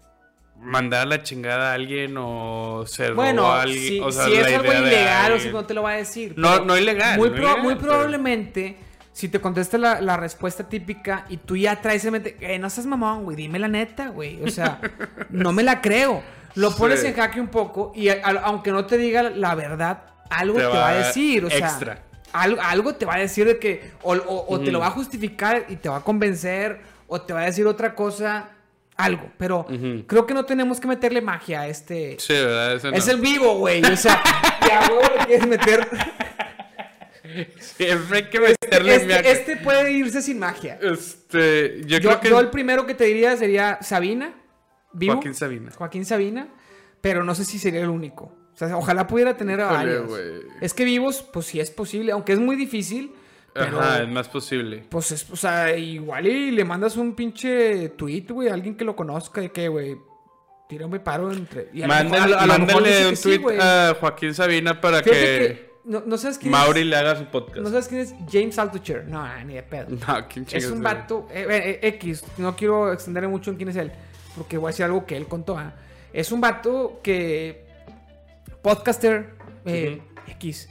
mandar 0.61 1.03
a 1.03 1.07
la 1.07 1.23
chingada 1.23 1.71
a 1.73 1.75
alguien 1.75 2.15
o 2.19 2.85
se 2.87 3.09
robó 3.09 3.17
Bueno, 3.23 3.47
a 3.47 3.63
alguien. 3.63 3.79
si, 3.83 4.01
o 4.01 4.11
sea, 4.11 4.25
si 4.25 4.35
la 4.35 4.49
es 4.49 4.57
algo 4.59 4.73
ilegal 4.73 5.33
o 5.33 5.39
si 5.39 5.49
no 5.51 5.65
te 5.67 5.75
lo 5.75 5.83
va 5.83 5.91
a 5.91 5.97
decir. 5.97 6.35
No, 6.37 6.65
no 6.65 6.77
ilegal, 6.79 7.19
Muy, 7.19 7.29
no 7.29 7.35
pro- 7.35 7.45
ilegal, 7.45 7.63
muy 7.63 7.75
pero- 7.75 7.87
probablemente, 7.89 8.77
si 9.13 9.29
te 9.29 9.41
contesta 9.41 9.77
la, 9.79 10.01
la 10.01 10.17
respuesta 10.17 10.69
típica 10.69 11.27
y 11.29 11.37
tú 11.37 11.57
ya 11.57 11.81
traes 11.81 12.05
en 12.07 12.13
mente, 12.13 12.37
eh, 12.41 12.59
no 12.59 12.71
seas 12.71 12.87
mamón, 12.87 13.25
güey, 13.25 13.37
dime 13.37 13.59
la 13.59 13.69
neta, 13.69 14.09
güey. 14.09 14.43
O 14.43 14.49
sea, 14.49 14.81
no 15.31 15.53
me 15.53 15.63
la 15.63 15.81
creo. 15.81 16.23
Lo 16.55 16.71
Sí. 16.71 16.77
pones 16.79 17.03
en 17.05 17.15
jaque 17.15 17.41
un 17.41 17.49
poco 17.49 17.93
y 17.95 18.09
a- 18.09 18.21
a- 18.23 18.41
aunque 18.45 18.71
no 18.73 18.87
te 18.87 18.97
diga 18.97 19.23
la 19.25 19.55
verdad, 19.55 20.03
algo 20.31 20.55
Te 20.57 20.61
te, 20.63 20.67
va 20.69 20.75
va 20.75 20.89
a 20.91 20.95
decir. 20.95 21.45
O 21.45 21.51
sea, 21.51 21.79
algo, 22.33 22.61
algo 22.61 22.95
te 22.95 23.05
va 23.07 23.15
a 23.15 23.19
decir 23.19 23.47
de 23.47 23.59
que, 23.59 23.93
o, 24.03 24.15
o- 24.15 24.55
o 24.55 24.61
te 24.61 24.71
lo 24.73 24.81
va 24.81 24.89
a 24.89 24.91
justificar 24.91 25.67
y 25.69 25.77
te 25.77 25.89
va 25.89 25.97
a 25.99 26.01
convencer, 26.01 26.81
o 27.07 27.21
te 27.21 27.33
va 27.33 27.43
a 27.43 27.45
decir 27.47 27.67
otra 27.67 27.95
cosa, 27.95 28.51
algo. 28.97 29.31
Pero 29.39 29.67
creo 30.07 30.27
que 30.27 30.35
no 30.35 30.45
tenemos 30.45 30.79
que 30.81 30.87
meterle 30.87 31.21
magia 31.21 31.63
a 31.63 31.67
este. 31.69 32.17
Sí, 32.21 32.33
¿verdad? 32.33 32.75
Ese 32.77 32.89
Es 32.91 33.07
no. 33.07 33.13
el 33.13 33.21
vivo, 33.21 33.55
güey. 33.59 33.83
O 33.85 33.97
sea, 33.97 34.23
ya, 34.69 34.89
güey, 34.89 35.27
quieres 35.27 35.47
meter. 35.49 35.89
Siempre 37.59 38.19
hay 38.19 38.25
que 38.31 38.39
meterle 38.41 38.95
Este, 38.97 39.33
este 39.33 39.57
puede 39.57 39.91
irse 39.93 40.23
sin 40.23 40.39
magia. 40.39 40.79
Este, 40.81 41.81
yo, 41.87 41.99
Yo, 41.99 42.09
creo 42.11 42.21
que 42.21 42.29
yo 42.29 42.41
el 42.41 42.51
primero 42.51 42.87
que 42.87 42.95
te 42.95 43.05
diría 43.05 43.37
sería 43.37 43.79
Sabina. 43.81 44.33
Vivo. 44.95 45.15
Joaquín 45.15 45.35
Sabina. 45.35 45.71
Joaquín 45.77 46.05
Sabina. 46.05 46.49
Pero 47.01 47.23
no 47.23 47.35
sé 47.35 47.45
si 47.45 47.59
sería 47.59 47.83
el 47.83 47.91
único. 47.91 48.25
O 48.55 48.57
sea, 48.57 48.77
ojalá 48.77 49.07
pudiera 49.07 49.37
tener 49.37 49.61
a 49.61 49.71
varios. 49.71 50.07
güey. 50.07 50.23
Es 50.61 50.73
que 50.73 50.85
vivos, 50.85 51.23
pues 51.33 51.47
sí 51.47 51.61
es 51.61 51.71
posible. 51.71 52.13
Aunque 52.13 52.33
es 52.33 52.39
muy 52.39 52.57
difícil. 52.57 53.13
Pero, 53.53 53.79
Ajá, 53.81 54.03
es 54.03 54.09
más 54.09 54.29
posible. 54.29 54.85
pues 54.89 55.13
es, 55.13 55.31
o 55.31 55.37
sea, 55.37 55.77
igual 55.77 56.27
y 56.27 56.51
le 56.51 56.65
mandas 56.65 56.97
un 56.97 57.15
pinche 57.15 57.91
tweet, 57.91 58.27
güey, 58.31 58.49
a 58.49 58.55
alguien 58.55 58.77
que 58.77 58.85
lo 58.85 58.97
conozca 58.97 59.41
de 59.41 59.53
que, 59.53 59.69
güey, 59.69 59.97
tírame 60.69 60.99
paro 60.99 61.31
entre. 61.31 61.69
y 61.73 61.83
a 61.83 61.87
lo 61.87 61.95
mejor- 61.95 62.11
Mándale, 62.11 62.35
a 62.37 62.47
mándale 62.47 63.09
un 63.11 63.15
tweet 63.15 63.61
a 63.61 63.97
Joaquín 64.01 64.35
Sabina 64.35 64.81
para 64.81 65.05
Fíjate 65.05 65.21
que, 65.21 65.39
que 65.55 65.71
no, 65.85 66.03
no 66.05 66.17
sabes 66.19 66.39
quién 66.39 66.51
Mauri 66.51 66.81
es. 66.81 66.87
le 66.87 66.97
haga 66.97 67.15
su 67.17 67.27
podcast. 67.27 67.59
No 67.59 67.69
sabes 67.69 67.87
quién 67.87 68.01
es 68.01 68.15
James 68.29 68.59
Altucher. 68.59 69.07
No, 69.07 69.25
ni 69.45 69.55
de 69.55 69.63
pedo. 69.63 69.87
No, 70.09 70.27
¿quién 70.29 70.47
Es 70.51 70.67
un 70.71 70.83
vato 70.83 71.29
eh, 71.31 71.79
eh, 71.83 71.89
X. 71.89 72.25
No 72.39 72.57
quiero 72.57 72.93
extenderme 72.93 73.29
mucho 73.29 73.51
en 73.53 73.57
quién 73.57 73.69
es 73.69 73.77
él. 73.77 73.93
Porque 74.37 74.59
voy 74.59 74.69
a 74.69 74.71
decir 74.71 74.85
algo 74.85 75.07
que 75.07 75.17
él 75.17 75.27
contó. 75.27 75.57
ah. 75.59 75.75
Es 76.13 76.33
un 76.33 76.41
vato 76.41 77.01
que. 77.03 77.65
Podcaster 78.63 79.35
eh, 79.67 80.01
X. 80.29 80.69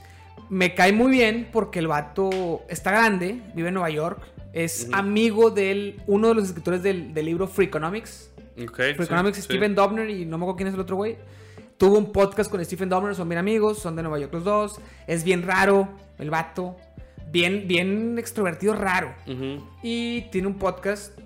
Me 0.50 0.74
cae 0.74 0.92
muy 0.92 1.10
bien 1.10 1.48
porque 1.52 1.78
el 1.78 1.86
vato 1.86 2.62
está 2.68 2.90
grande, 2.90 3.40
vive 3.54 3.68
en 3.68 3.74
Nueva 3.74 3.90
York. 3.90 4.20
Es 4.52 4.88
amigo 4.92 5.50
de 5.50 5.96
uno 6.06 6.28
de 6.28 6.34
los 6.34 6.44
escritores 6.44 6.82
del, 6.82 7.12
del 7.12 7.26
libro 7.26 7.48
Freakonomics. 7.48 8.30
Ok, 8.62 8.76
sí, 8.76 8.94
Freakonomics, 8.94 9.36
sí. 9.38 9.42
Stephen 9.42 9.74
Dobner 9.74 10.08
y 10.10 10.24
no 10.26 10.38
me 10.38 10.44
acuerdo 10.44 10.56
quién 10.56 10.68
es 10.68 10.74
el 10.74 10.80
otro 10.80 10.96
güey. 10.96 11.16
Tuvo 11.76 11.98
un 11.98 12.12
podcast 12.12 12.50
con 12.50 12.64
Stephen 12.64 12.88
Dobner, 12.88 13.14
son 13.16 13.28
bien 13.28 13.38
amigos, 13.38 13.78
son 13.78 13.96
de 13.96 14.02
Nueva 14.02 14.18
York 14.20 14.32
los 14.32 14.44
dos. 14.44 14.80
Es 15.08 15.24
bien 15.24 15.42
raro 15.42 15.88
el 16.18 16.30
vato. 16.30 16.76
Bien, 17.32 17.66
bien 17.66 18.16
extrovertido, 18.16 18.74
raro. 18.74 19.12
Y 19.82 20.22
tiene 20.30 20.46
un 20.46 20.58
podcast. 20.58 21.18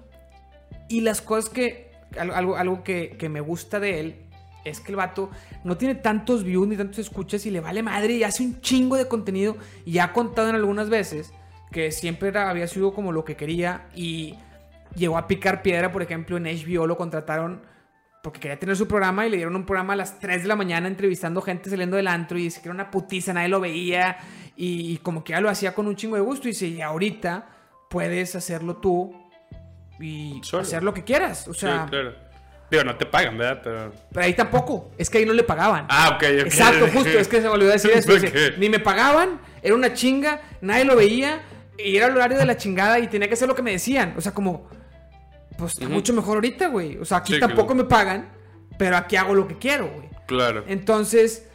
Y 0.89 1.03
las 1.03 1.21
cosas 1.21 1.51
que. 1.51 1.88
Algo, 2.19 2.57
algo, 2.57 2.83
que, 2.85 3.17
me 3.31 3.41
gusta 3.41 3.81
de 3.81 4.01
él 4.01 4.17
es 4.65 4.81
que 4.81 4.93
el 4.93 4.97
vato 4.97 5.31
no 5.65 5.77
tiene 5.77 5.95
tantos 5.95 6.45
views 6.45 6.69
ni 6.69 6.77
tantos 6.77 6.99
escuchas 6.99 7.45
y 7.47 7.51
le 7.51 7.61
vale 7.61 7.83
madre 7.83 8.15
y 8.15 8.25
hace 8.25 8.43
un 8.43 8.61
chingo 8.61 8.97
de 8.97 9.09
contenido. 9.09 9.57
Y 9.85 9.99
ha 9.99 10.13
contado 10.13 10.49
en 10.49 10.55
algunas 10.55 10.89
veces 10.89 11.33
que 11.71 11.93
siempre 11.93 12.29
era- 12.29 12.51
había 12.51 12.67
sido 12.67 12.95
como 12.95 13.13
lo 13.13 13.25
que 13.25 13.37
quería 13.37 13.87
y 13.95 14.35
llegó 14.95 15.19
a 15.19 15.27
picar 15.27 15.63
piedra, 15.63 15.93
por 15.93 16.03
ejemplo, 16.03 16.37
en 16.37 16.47
HBO 16.47 16.87
lo 16.87 16.97
contrataron 16.97 17.63
porque 18.23 18.41
quería 18.41 18.59
tener 18.59 18.77
su 18.77 18.89
programa 18.89 19.27
y 19.27 19.31
le 19.31 19.37
dieron 19.37 19.55
un 19.55 19.65
programa 19.65 19.93
a 19.93 19.97
las 19.97 20.19
3 20.19 20.43
de 20.43 20.49
la 20.49 20.57
mañana 20.57 20.89
entrevistando 20.89 21.41
gente 21.41 21.71
saliendo 21.71 21.97
del 21.97 22.09
antro 22.09 22.37
y 22.39 22.43
dice 22.45 22.61
que 22.61 22.69
era 22.69 22.75
una 22.75 22.91
putiza, 22.91 23.33
nadie 23.33 23.49
lo 23.49 23.61
veía 23.61 24.19
y, 24.57 24.97
como 24.99 25.23
que 25.23 25.33
ya 25.33 25.41
lo 25.41 25.49
hacía 25.49 25.73
con 25.75 25.87
un 25.87 25.95
chingo 25.95 26.17
de 26.17 26.23
gusto 26.23 26.49
y 26.49 26.51
dice, 26.51 26.83
ahorita 26.83 27.47
puedes 27.89 28.35
hacerlo 28.35 28.77
tú 28.79 29.15
y 30.01 30.41
Solo. 30.43 30.63
hacer 30.63 30.83
lo 30.83 30.95
que 30.95 31.05
quieras. 31.05 31.47
O 31.49 31.55
sea, 31.55 31.85
sí, 31.85 31.91
claro. 31.91 32.15
Digo, 32.71 32.85
no 32.85 32.97
te 32.97 33.07
pagan, 33.07 33.39
¿verdad? 33.39 33.61
Pero... 33.65 33.93
pero 34.13 34.27
ahí 34.27 34.35
tampoco, 34.35 34.91
es 34.99 35.09
que 35.09 35.19
ahí 35.19 35.25
no 35.25 35.33
le 35.33 35.43
pagaban. 35.43 35.87
Ah, 35.89 36.11
ok, 36.17 36.23
ok. 36.23 36.47
Exacto, 36.47 36.87
justo, 36.93 37.09
es 37.19 37.27
que 37.27 37.37
se 37.39 37.43
me 37.45 37.49
olvidó 37.49 37.71
decir 37.71 37.91
eso. 37.93 38.13
dice, 38.13 38.49
Ok. 38.51 38.59
ni 38.59 38.69
me 38.69 38.79
pagaban, 38.79 39.41
era 39.63 39.75
una 39.75 39.95
chinga, 39.95 40.43
nadie 40.61 40.85
lo 40.85 40.95
veía, 40.95 41.41
y 41.79 41.97
era 41.97 42.07
el 42.09 42.13
horario 42.17 42.37
de 42.37 42.45
la 42.45 42.57
chingada 42.59 42.99
y 42.99 43.07
tenía 43.07 43.27
que 43.27 43.35
hacer 43.35 43.49
lo 43.49 43.55
que 43.55 43.63
me 43.63 43.71
decían. 43.73 44.13
O 44.19 44.21
sea, 44.21 44.33
como, 44.33 44.69
pues 45.57 45.73
está 45.73 45.89
mucho 45.89 46.13
mejor 46.13 46.37
ahorita, 46.37 46.69
güey. 46.69 46.99
O 46.99 47.07
sea, 47.07 47.19
aquí 47.19 47.35
Sí, 47.35 47.41
tampoco 47.41 47.69
claro. 47.69 47.83
me 47.83 47.89
pagan, 47.89 48.29
pero 48.77 48.99
aquí 48.99 49.17
hago 49.17 49.35
lo 49.35 49.49
que 49.49 49.57
quiero, 49.57 49.89
güey. 49.89 50.09
Claro. 50.27 50.63
Entonces, 50.67 51.49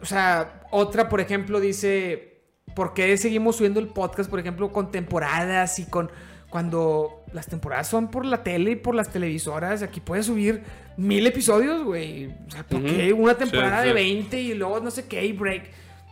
o 0.00 0.06
sea, 0.06 0.62
otra, 0.70 1.10
por 1.10 1.20
ejemplo, 1.20 1.60
dice, 1.60 2.40
¿por 2.74 2.94
qué 2.94 3.14
seguimos 3.18 3.56
subiendo 3.56 3.78
el 3.78 3.88
podcast, 3.88 4.30
por 4.30 4.40
ejemplo, 4.40 4.72
con 4.72 4.90
temporadas 4.90 5.78
y 5.78 5.84
con... 5.84 6.10
Cuando 6.48 7.23
las 7.34 7.46
temporadas 7.48 7.88
son 7.88 8.10
por 8.10 8.24
la 8.24 8.42
tele 8.44 8.70
y 8.70 8.76
por 8.76 8.94
las 8.94 9.10
televisoras, 9.10 9.82
aquí 9.82 10.00
puedes 10.00 10.26
subir 10.26 10.62
mil 10.96 11.26
episodios, 11.26 11.82
güey. 11.84 12.26
O 12.46 12.50
sea, 12.50 12.62
¿por 12.62 12.82
qué 12.84 13.12
una 13.12 13.34
temporada 13.34 13.82
sí. 13.82 13.88
de 13.88 13.94
20 13.94 14.40
y 14.40 14.54
luego 14.54 14.78
no 14.80 14.90
sé 14.90 15.06
qué 15.06 15.26
y 15.26 15.32
break? 15.32 15.64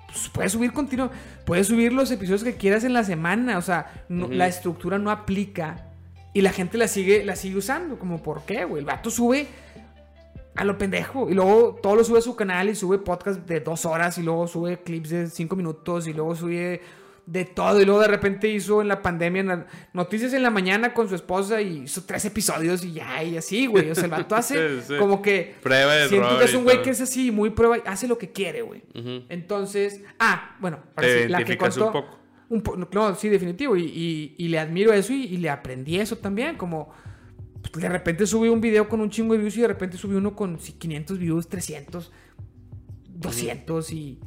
Pues 0.08 0.28
puedes 0.28 0.52
subir 0.52 0.72
continuo, 0.72 1.10
puedes 1.46 1.68
subir 1.68 1.92
los 1.92 2.10
episodios 2.10 2.42
que 2.44 2.56
quieras 2.56 2.84
en 2.84 2.92
la 2.92 3.04
semana, 3.04 3.56
o 3.56 3.62
sea, 3.62 4.04
no- 4.08 4.28
la 4.28 4.48
estructura 4.48 4.98
no 4.98 5.10
aplica 5.10 5.86
y 6.34 6.40
la 6.42 6.50
gente 6.50 6.76
la 6.76 6.88
sigue, 6.88 7.24
la 7.24 7.36
sigue 7.36 7.56
usando, 7.56 7.98
como 7.98 8.22
¿por 8.22 8.42
qué, 8.44 8.64
güey? 8.64 8.80
El 8.80 8.86
vato 8.86 9.08
sube 9.08 9.46
a 10.56 10.64
lo 10.64 10.76
pendejo. 10.76 11.30
Y 11.30 11.34
luego 11.34 11.78
todo 11.82 11.96
lo 11.96 12.04
sube 12.04 12.18
a 12.18 12.22
su 12.22 12.34
canal 12.36 12.68
y 12.68 12.74
sube 12.74 12.98
podcast 12.98 13.46
de 13.46 13.60
dos 13.60 13.86
horas 13.86 14.18
y 14.18 14.22
luego 14.22 14.46
sube 14.48 14.82
clips 14.82 15.10
de 15.10 15.30
cinco 15.30 15.56
minutos 15.56 16.06
y 16.08 16.12
luego 16.12 16.34
sube 16.34 16.80
de 17.26 17.44
todo. 17.44 17.80
Y 17.80 17.84
luego 17.84 18.00
de 18.00 18.08
repente 18.08 18.48
hizo 18.48 18.80
en 18.82 18.88
la 18.88 19.00
pandemia 19.02 19.66
noticias 19.92 20.32
en 20.32 20.42
la 20.42 20.50
mañana 20.50 20.92
con 20.92 21.08
su 21.08 21.14
esposa 21.14 21.60
y 21.62 21.82
hizo 21.84 22.02
tres 22.04 22.24
episodios 22.24 22.84
y 22.84 22.92
ya, 22.94 23.22
y 23.22 23.36
así, 23.36 23.66
güey. 23.66 23.90
O 23.90 23.94
sea, 23.94 24.04
el 24.04 24.10
vato 24.10 24.34
hace 24.34 24.80
Sí, 24.80 24.86
sí. 24.88 24.94
como 24.98 25.22
que... 25.22 25.54
Prueba 25.62 25.94
de 25.94 26.08
Siento 26.08 26.38
que 26.38 26.44
es 26.44 26.54
un 26.54 26.64
güey 26.64 26.82
que 26.82 26.90
es 26.90 27.00
así, 27.00 27.30
muy 27.30 27.50
prueba, 27.50 27.76
hace 27.86 28.08
lo 28.08 28.18
que 28.18 28.32
quiere, 28.32 28.62
güey. 28.62 28.82
Entonces, 29.28 30.02
ah, 30.18 30.56
bueno, 30.60 30.80
Te 30.96 31.22
sí, 31.24 31.28
la 31.28 31.38
que 31.38 31.42
identificas 31.44 31.76
un 31.76 31.82
contó... 31.84 32.00
poco. 32.02 32.18
un 32.48 32.60
po- 32.62 32.76
no, 32.76 33.14
sí, 33.14 33.28
definitivo. 33.28 33.76
Y, 33.76 33.84
y- 33.84 34.34
y 34.38 34.48
le 34.48 34.58
admiro 34.58 34.92
eso 34.92 35.12
y, 35.12 35.24
y 35.24 35.36
le 35.38 35.48
aprendí 35.50 35.98
eso 35.98 36.16
también. 36.18 36.56
Como 36.56 36.90
pues, 37.70 37.80
de 37.82 37.88
repente 37.88 38.26
subí 38.26 38.48
un 38.48 38.60
video 38.60 38.88
con 38.88 39.00
un 39.00 39.08
chingo 39.10 39.32
de 39.34 39.38
views 39.38 39.56
y 39.56 39.60
de 39.60 39.68
repente 39.68 39.96
subí 39.96 40.16
uno 40.16 40.34
con 40.34 40.58
sí, 40.58 40.72
500 40.72 41.18
views, 41.18 41.48
300, 41.48 42.10
200 43.08 43.92
y 43.92 44.18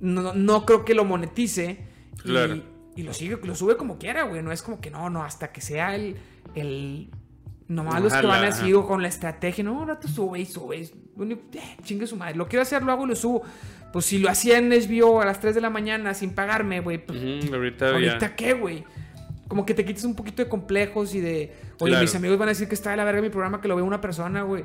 no, 0.00 0.32
no 0.34 0.64
creo 0.64 0.84
que 0.84 0.94
lo 0.94 1.04
monetice. 1.04 1.95
Y, 2.26 2.32
Claro. 2.32 2.62
y 2.96 3.02
lo 3.02 3.12
sigue, 3.14 3.38
lo 3.42 3.54
sube 3.54 3.76
como 3.76 3.98
quiera, 3.98 4.24
güey. 4.24 4.42
No 4.42 4.52
es 4.52 4.62
como 4.62 4.80
que 4.80 4.90
no, 4.90 5.08
no, 5.10 5.22
hasta 5.22 5.52
que 5.52 5.60
sea 5.60 5.94
el. 5.94 6.16
el 6.54 7.10
nomás 7.68 8.00
los 8.00 8.12
que 8.12 8.26
van 8.26 8.44
así 8.44 8.72
o 8.74 8.86
con 8.86 9.02
la 9.02 9.08
estrategia. 9.08 9.64
No, 9.64 9.80
ahora 9.80 9.98
tú 9.98 10.06
sube 10.08 10.38
y 10.40 10.44
sube. 10.46 10.82
eh, 10.82 11.38
chingue 11.82 12.06
su 12.06 12.16
madre. 12.16 12.36
Lo 12.36 12.46
quiero 12.48 12.62
hacer, 12.62 12.82
lo 12.82 12.92
hago 12.92 13.04
y 13.06 13.08
lo 13.08 13.16
subo. 13.16 13.42
Pues 13.92 14.04
si 14.04 14.18
lo 14.18 14.28
hacía 14.28 14.58
en 14.58 14.68
HBO 14.70 15.20
a 15.20 15.24
las 15.24 15.40
3 15.40 15.54
de 15.54 15.60
la 15.60 15.70
mañana 15.70 16.12
sin 16.14 16.30
pagarme, 16.30 16.80
güey. 16.80 16.98
Pues, 17.04 17.18
Ujú, 17.18 17.54
ahorita, 17.54 17.90
¿Ahorita 17.90 18.36
qué, 18.36 18.52
güey? 18.52 18.84
Como 19.48 19.64
que 19.64 19.74
te 19.74 19.84
quites 19.84 20.04
un 20.04 20.14
poquito 20.14 20.42
de 20.42 20.48
complejos 20.48 21.14
y 21.14 21.20
de. 21.20 21.54
Oye, 21.80 21.90
Claro. 21.92 22.02
mis 22.02 22.14
amigos 22.14 22.38
van 22.38 22.48
a 22.48 22.52
decir 22.52 22.68
que 22.68 22.74
está 22.74 22.90
de 22.90 22.96
la 22.98 23.04
verga 23.04 23.22
mi 23.22 23.30
programa, 23.30 23.60
que 23.60 23.68
lo 23.68 23.76
ve 23.76 23.82
una 23.82 24.00
persona, 24.00 24.42
güey. 24.42 24.64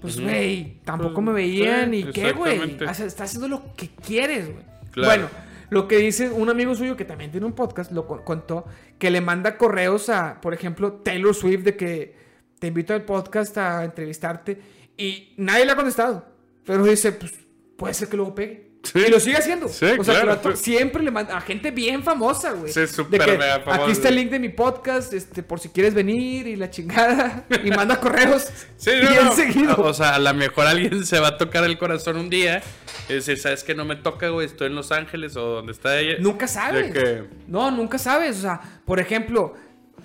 Pues, 0.00 0.20
güey, 0.20 0.80
tampoco 0.84 1.14
Pues, 1.14 1.26
me 1.26 1.32
veían. 1.32 1.90
sí, 1.92 1.96
¿Y 1.98 2.04
qué, 2.12 2.32
güey? 2.32 2.58
O 2.60 2.94
sea, 2.94 3.06
Estás 3.06 3.20
haciendo 3.30 3.46
lo 3.48 3.74
que 3.76 3.88
quieres, 3.88 4.50
güey. 4.52 4.64
Claro. 4.90 5.08
Bueno, 5.08 5.28
lo 5.72 5.88
que 5.88 5.96
dice 5.96 6.28
un 6.28 6.50
amigo 6.50 6.74
suyo 6.74 6.98
que 6.98 7.06
también 7.06 7.30
tiene 7.30 7.46
un 7.46 7.54
podcast, 7.54 7.92
lo 7.92 8.06
co- 8.06 8.22
contó, 8.24 8.66
que 8.98 9.10
le 9.10 9.22
manda 9.22 9.56
correos 9.56 10.10
a, 10.10 10.38
por 10.42 10.52
ejemplo, 10.52 10.92
Taylor 11.02 11.34
Swift 11.34 11.62
de 11.64 11.76
que 11.78 12.14
te 12.58 12.66
invito 12.66 12.92
al 12.92 13.06
podcast 13.06 13.56
a 13.56 13.82
entrevistarte 13.82 14.60
y 14.98 15.32
nadie 15.38 15.64
le 15.64 15.72
ha 15.72 15.76
contestado. 15.76 16.26
Pero 16.66 16.84
dice, 16.84 17.12
pues, 17.12 17.32
puede 17.78 17.94
ser 17.94 18.08
que 18.08 18.18
luego 18.18 18.34
pegue. 18.34 18.71
Sí. 18.82 18.98
Y 19.06 19.10
lo 19.10 19.20
sigue 19.20 19.36
haciendo. 19.36 19.68
Sí, 19.68 19.86
o 19.86 20.02
sea, 20.02 20.22
claro, 20.22 20.56
sí. 20.56 20.64
siempre 20.72 21.02
le 21.04 21.10
manda 21.12 21.36
a 21.36 21.40
gente 21.40 21.70
bien 21.70 22.02
famosa, 22.02 22.52
güey. 22.52 22.72
Sí, 22.72 22.86
súper 22.88 23.38
mega 23.38 23.60
famosa. 23.60 23.82
Aquí 23.84 23.92
está 23.92 24.08
el 24.08 24.16
link 24.16 24.30
de 24.30 24.38
mi 24.40 24.48
podcast, 24.48 25.12
este, 25.12 25.42
por 25.44 25.60
si 25.60 25.68
quieres 25.68 25.94
venir 25.94 26.46
y 26.48 26.56
la 26.56 26.68
chingada. 26.68 27.44
Y 27.62 27.70
manda 27.70 28.00
correos. 28.00 28.48
Sí, 28.76 28.90
no, 29.02 29.10
bien 29.10 29.24
no. 29.24 29.32
seguido. 29.36 29.76
O 29.82 29.94
sea, 29.94 30.16
a 30.16 30.18
lo 30.18 30.34
mejor 30.34 30.66
alguien 30.66 31.06
se 31.06 31.20
va 31.20 31.28
a 31.28 31.38
tocar 31.38 31.62
el 31.64 31.78
corazón 31.78 32.16
un 32.16 32.28
día 32.28 32.60
y 33.08 33.14
decir, 33.14 33.38
¿sabes 33.38 33.62
que 33.62 33.74
no 33.74 33.84
me 33.84 33.94
toca, 33.94 34.28
güey? 34.30 34.46
Estoy 34.46 34.66
en 34.66 34.74
Los 34.74 34.90
Ángeles 34.90 35.36
o 35.36 35.42
donde 35.42 35.72
está 35.72 35.98
ella. 36.00 36.16
Nunca 36.18 36.48
sabes. 36.48 36.92
Que- 36.92 37.24
No, 37.46 37.70
nunca 37.70 37.98
sabes. 37.98 38.38
O 38.38 38.42
sea, 38.42 38.60
por 38.84 38.98
ejemplo, 38.98 39.54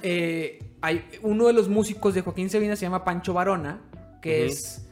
eh, 0.04 0.60
hay 0.82 1.04
uno 1.24 1.48
de 1.48 1.54
los 1.54 1.68
músicos 1.68 2.13
de 2.13 2.22
Joaquín 2.22 2.50
Sabina 2.52 2.76
se 2.76 2.84
llama 2.86 3.04
Pancho 3.04 3.34
Varona, 3.34 3.82
que 4.22 4.46
es 4.46 4.84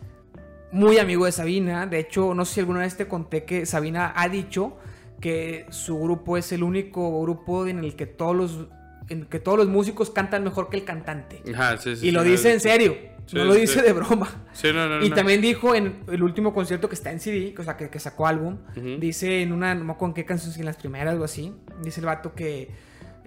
muy 0.75 0.97
amigo 0.97 1.25
de 1.25 1.31
Sabina. 1.31 1.87
De 1.87 1.99
hecho, 1.99 2.35
no 2.35 2.43
sé 2.45 2.55
si 2.55 2.59
alguna 2.59 2.81
vez 2.81 2.97
te 2.97 3.07
conté 3.07 3.45
que 3.45 3.65
Sabina 3.65 4.13
ha 4.15 4.27
dicho 4.27 4.77
que 5.21 5.65
su 5.69 5.97
grupo 5.97 6.37
es 6.37 6.51
el 6.51 6.63
único 6.63 7.21
grupo 7.21 7.65
en 7.65 7.79
el 7.79 7.95
que 7.95 8.05
todos 8.05 8.35
los, 8.35 8.67
en 9.07 9.25
que 9.25 9.39
todos 9.39 9.57
los 9.57 9.67
músicos 9.67 10.09
cantan 10.09 10.43
mejor 10.43 10.69
que 10.69 10.77
el 10.77 10.83
cantante. 10.83 11.41
Ajá, 11.53 11.77
sí, 11.77 11.95
sí, 11.95 12.07
y 12.07 12.11
lo 12.11 12.23
dice 12.23 12.51
en 12.51 12.59
serio. 12.59 13.15
No 13.33 13.45
lo 13.45 13.55
dice 13.55 13.81
de 13.81 13.91
broma. 13.91 14.29
Sí, 14.53 14.67
no, 14.71 14.87
no, 14.87 15.03
Y 15.03 15.09
no. 15.09 15.15
también 15.15 15.41
dijo 15.41 15.73
en 15.73 16.03
el 16.11 16.21
último 16.21 16.53
concierto 16.53 16.89
que 16.89 16.95
está 16.95 17.11
en 17.11 17.19
CD, 17.19 17.55
o 17.57 17.63
sea, 17.63 17.75
que, 17.75 17.89
que 17.89 17.99
sacó 17.99 18.27
álbum, 18.27 18.57
dice 18.99 19.41
en 19.41 19.51
una, 19.51 19.73
no 19.73 19.83
me 19.85 19.93
acuerdo 19.93 20.11
en 20.11 20.15
qué 20.15 20.25
canción, 20.25 20.53
si 20.53 20.59
en 20.59 20.65
las 20.67 20.75
primeras 20.77 21.17
o 21.17 21.23
así, 21.23 21.53
dice 21.81 22.01
el 22.01 22.05
vato 22.05 22.35
que 22.35 22.69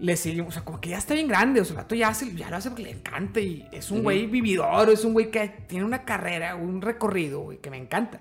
le 0.01 0.17
sigue, 0.17 0.41
o 0.43 0.51
sea, 0.51 0.65
como 0.65 0.81
que 0.81 0.91
ya 0.91 0.99
está 0.99 1.15
bien 1.15 1.29
grande, 1.29 1.61
o 1.61 1.65
sea, 1.65 1.73
el 1.75 1.83
vato 1.83 1.95
ya, 1.95 2.09
hace, 2.09 2.35
ya 2.35 2.51
lo 2.51 2.57
hace 2.57 2.71
porque 2.71 2.85
le 2.85 2.91
encanta 2.91 3.41
y 3.41 3.67
es 3.73 3.91
un 3.91 4.03
güey 4.03 4.27
vividor, 4.27 4.89
es 4.91 5.05
un 5.05 5.13
güey 5.13 5.31
que 5.31 5.49
tiene 5.67 5.85
una 5.85 6.05
carrera, 6.05 6.57
un 6.57 6.81
recorrido, 6.83 7.41
güey, 7.41 7.59
que 7.59 7.71
me 7.71 7.77
encanta. 7.77 8.21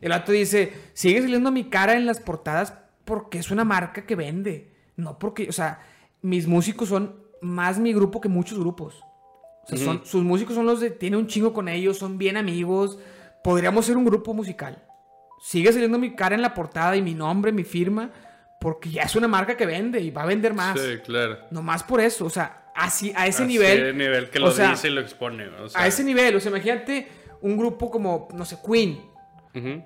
El 0.00 0.10
vato 0.10 0.32
dice, 0.32 0.72
sigue 0.92 1.22
saliendo 1.22 1.50
mi 1.50 1.64
cara 1.64 1.94
en 1.94 2.06
las 2.06 2.20
portadas 2.20 2.74
porque 3.04 3.38
es 3.38 3.50
una 3.50 3.64
marca 3.64 4.06
que 4.06 4.16
vende, 4.16 4.72
no 4.96 5.18
porque, 5.18 5.48
o 5.48 5.52
sea, 5.52 5.80
mis 6.22 6.46
músicos 6.46 6.88
son 6.88 7.16
más 7.42 7.78
mi 7.78 7.92
grupo 7.92 8.20
que 8.20 8.28
muchos 8.28 8.58
grupos. 8.58 9.02
O 9.64 9.66
sea, 9.68 9.78
son, 9.78 9.96
Ujú. 9.96 10.06
sus 10.06 10.22
músicos 10.24 10.54
son 10.54 10.66
los 10.66 10.80
de. 10.80 10.90
Tiene 10.90 11.16
un 11.16 11.26
chingo 11.26 11.52
con 11.52 11.68
ellos, 11.68 11.96
son 11.98 12.18
bien 12.18 12.36
amigos. 12.36 12.98
Podríamos 13.42 13.86
ser 13.86 13.96
un 13.96 14.04
grupo 14.04 14.34
musical. 14.34 14.82
Sigue 15.40 15.72
saliendo 15.72 15.98
mi 15.98 16.14
cara 16.14 16.34
en 16.34 16.42
la 16.42 16.54
portada 16.54 16.96
y 16.96 17.02
mi 17.02 17.14
nombre, 17.14 17.52
mi 17.52 17.64
firma, 17.64 18.10
porque 18.64 18.88
ya 18.90 19.02
es 19.02 19.14
una 19.14 19.28
marca 19.28 19.56
que 19.58 19.66
vende 19.66 20.00
y 20.00 20.10
va 20.10 20.22
a 20.22 20.26
vender 20.26 20.54
más. 20.54 20.80
Sí, 20.80 20.96
claro. 21.04 21.36
Nomás 21.50 21.82
por 21.82 22.00
eso, 22.00 22.24
o 22.24 22.30
sea, 22.30 22.70
así, 22.74 23.12
a 23.14 23.26
ese 23.26 23.42
Así 23.42 23.52
nivel. 23.52 23.84
de 23.84 23.92
nivel 23.92 24.30
que 24.30 24.38
o 24.38 24.42
lo 24.46 24.50
sea, 24.52 24.70
dice 24.70 24.88
y 24.88 24.90
lo 24.92 25.02
expone. 25.02 25.46
O 25.48 25.68
sea, 25.68 25.82
a 25.82 25.86
ese 25.86 26.02
nivel, 26.02 26.34
o 26.34 26.40
sea, 26.40 26.48
imagínate 26.50 27.06
un 27.42 27.58
grupo 27.58 27.90
como, 27.90 28.26
no 28.34 28.46
sé, 28.46 28.56
Queen, 28.66 28.98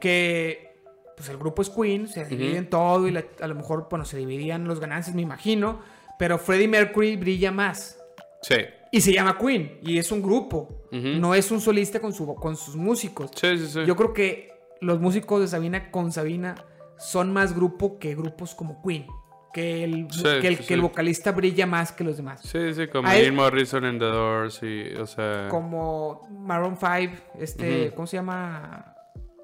que 0.01 0.77
pues 1.17 1.29
el 1.29 1.37
grupo 1.39 1.63
es 1.63 1.71
Queen, 1.71 2.07
se 2.07 2.25
divide 2.25 2.57
en 2.57 2.71
todo 2.71 3.09
y 3.09 3.11
la- 3.11 3.25
a 3.41 3.47
lo 3.49 3.57
mejor, 3.57 3.89
bueno, 3.91 4.05
se 4.05 4.17
dividían 4.17 4.67
los 4.69 4.79
ganancias, 4.79 5.17
me 5.17 5.23
imagino, 5.23 5.81
pero 6.19 6.39
Freddie 6.39 6.69
Mercury 6.69 7.17
brilla 7.17 7.51
más. 7.51 7.99
Sí. 8.43 8.55
Y 8.93 9.01
se 9.01 9.13
llama 9.13 9.37
Queen. 9.37 9.81
Y 9.83 9.99
es 9.99 10.13
un 10.13 10.23
grupo. 10.23 10.87
No 10.93 11.35
es 11.35 11.51
un 11.51 11.61
solista 11.61 12.01
con, 12.01 12.13
su, 12.13 12.35
con 12.37 12.57
sus 12.57 12.77
músicos. 12.77 13.31
Sí, 13.35 13.59
sí, 13.59 13.67
sí. 13.67 13.81
Yo 13.85 13.97
creo 13.97 14.13
que 14.13 14.53
los 14.81 15.01
músicos 15.01 15.41
de 15.41 15.49
Sabina 15.49 15.91
con 15.91 16.13
Sabina 16.13 16.55
son 16.99 17.33
más 17.33 17.55
grupo 17.55 17.99
que 17.99 18.15
grupos 18.15 18.55
como 18.55 18.83
Queen. 18.83 19.07
Que 19.53 19.83
el, 19.83 20.09
Sí, 20.11 20.23
que 20.23 20.49
el, 20.49 20.57
sí, 20.59 20.65
que 20.65 20.75
el 20.75 20.81
sí. 20.81 20.83
vocalista 20.87 21.33
brilla 21.33 21.67
más 21.67 21.91
que 21.91 22.05
los 22.05 22.19
demás. 22.19 22.43
Sí, 22.43 22.75
sí, 22.75 22.87
como 22.89 23.09
Jim 23.11 23.35
Morrison 23.35 23.85
en 23.87 23.99
The 23.99 24.05
Doors 24.05 24.61
y, 24.63 24.93
o 25.01 25.07
sea... 25.07 25.49
Como 25.49 26.29
Maroon 26.31 26.77
5, 26.77 27.15
este. 27.41 27.93
¿cómo 27.95 28.07
se 28.07 28.19
llama? 28.19 28.95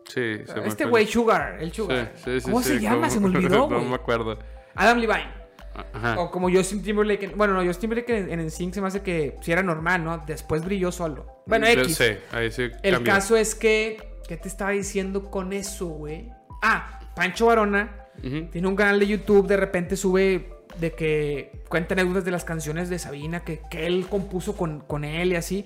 Sí, 0.06 0.38
se 0.44 0.60
me 0.60 0.68
Este 0.68 0.84
güey, 0.84 1.06
Sugar, 1.06 1.56
el 1.60 1.72
Sugar. 1.72 2.12
sí, 2.16 2.32
¿Cómo 2.42 2.60
se 2.62 2.78
llama? 2.78 3.08
como- 3.08 3.10
Se 3.10 3.20
me 3.20 3.26
olvidó, 3.38 3.68
no 3.68 3.80
me 3.80 3.94
acuerdo. 3.94 4.38
Adam 4.74 4.98
Levine. 4.98 5.44
Ajá. 5.92 6.20
O 6.20 6.30
como 6.30 6.50
Justin 6.50 6.82
Timberlake. 6.82 7.24
en- 7.24 7.38
Bueno, 7.38 7.54
no, 7.54 7.64
Justin 7.64 7.88
Timberlake 7.90 8.18
en, 8.32 8.38
en 8.40 8.46
NSYNC 8.46 8.74
se 8.74 8.80
me 8.82 8.88
hace 8.88 9.02
que 9.02 9.38
si 9.40 9.50
era 9.52 9.62
normal, 9.62 10.04
¿no? 10.04 10.18
Después 10.18 10.64
brilló 10.64 10.92
solo. 10.92 11.42
Bueno, 11.46 11.66
Yo 11.66 11.80
X. 11.82 11.96
sé, 11.96 12.20
ahí 12.30 12.52
sí 12.52 12.68
El 12.82 12.94
cambió. 12.96 13.12
caso 13.14 13.36
es 13.36 13.54
que. 13.54 14.12
¿Qué 14.28 14.36
te 14.36 14.48
estaba 14.48 14.70
diciendo 14.70 15.30
con 15.30 15.52
eso, 15.52 15.86
güey? 15.86 16.30
Ah, 16.62 17.00
Pancho 17.14 17.46
Varona 17.46 18.06
Ujú. 18.22 18.46
tiene 18.50 18.66
un 18.68 18.76
canal 18.76 18.98
de 19.00 19.06
YouTube, 19.06 19.46
de 19.46 19.56
repente 19.56 19.96
sube 19.96 20.50
de 20.78 20.92
que 20.92 21.52
cuenta 21.68 21.94
anécdotas 21.94 22.24
de 22.24 22.30
las 22.32 22.44
canciones 22.44 22.88
de 22.90 22.98
Sabina 22.98 23.44
que, 23.44 23.60
que 23.70 23.86
él 23.86 24.06
compuso 24.08 24.56
con, 24.56 24.80
con 24.80 25.04
él 25.04 25.32
y 25.32 25.36
así. 25.36 25.64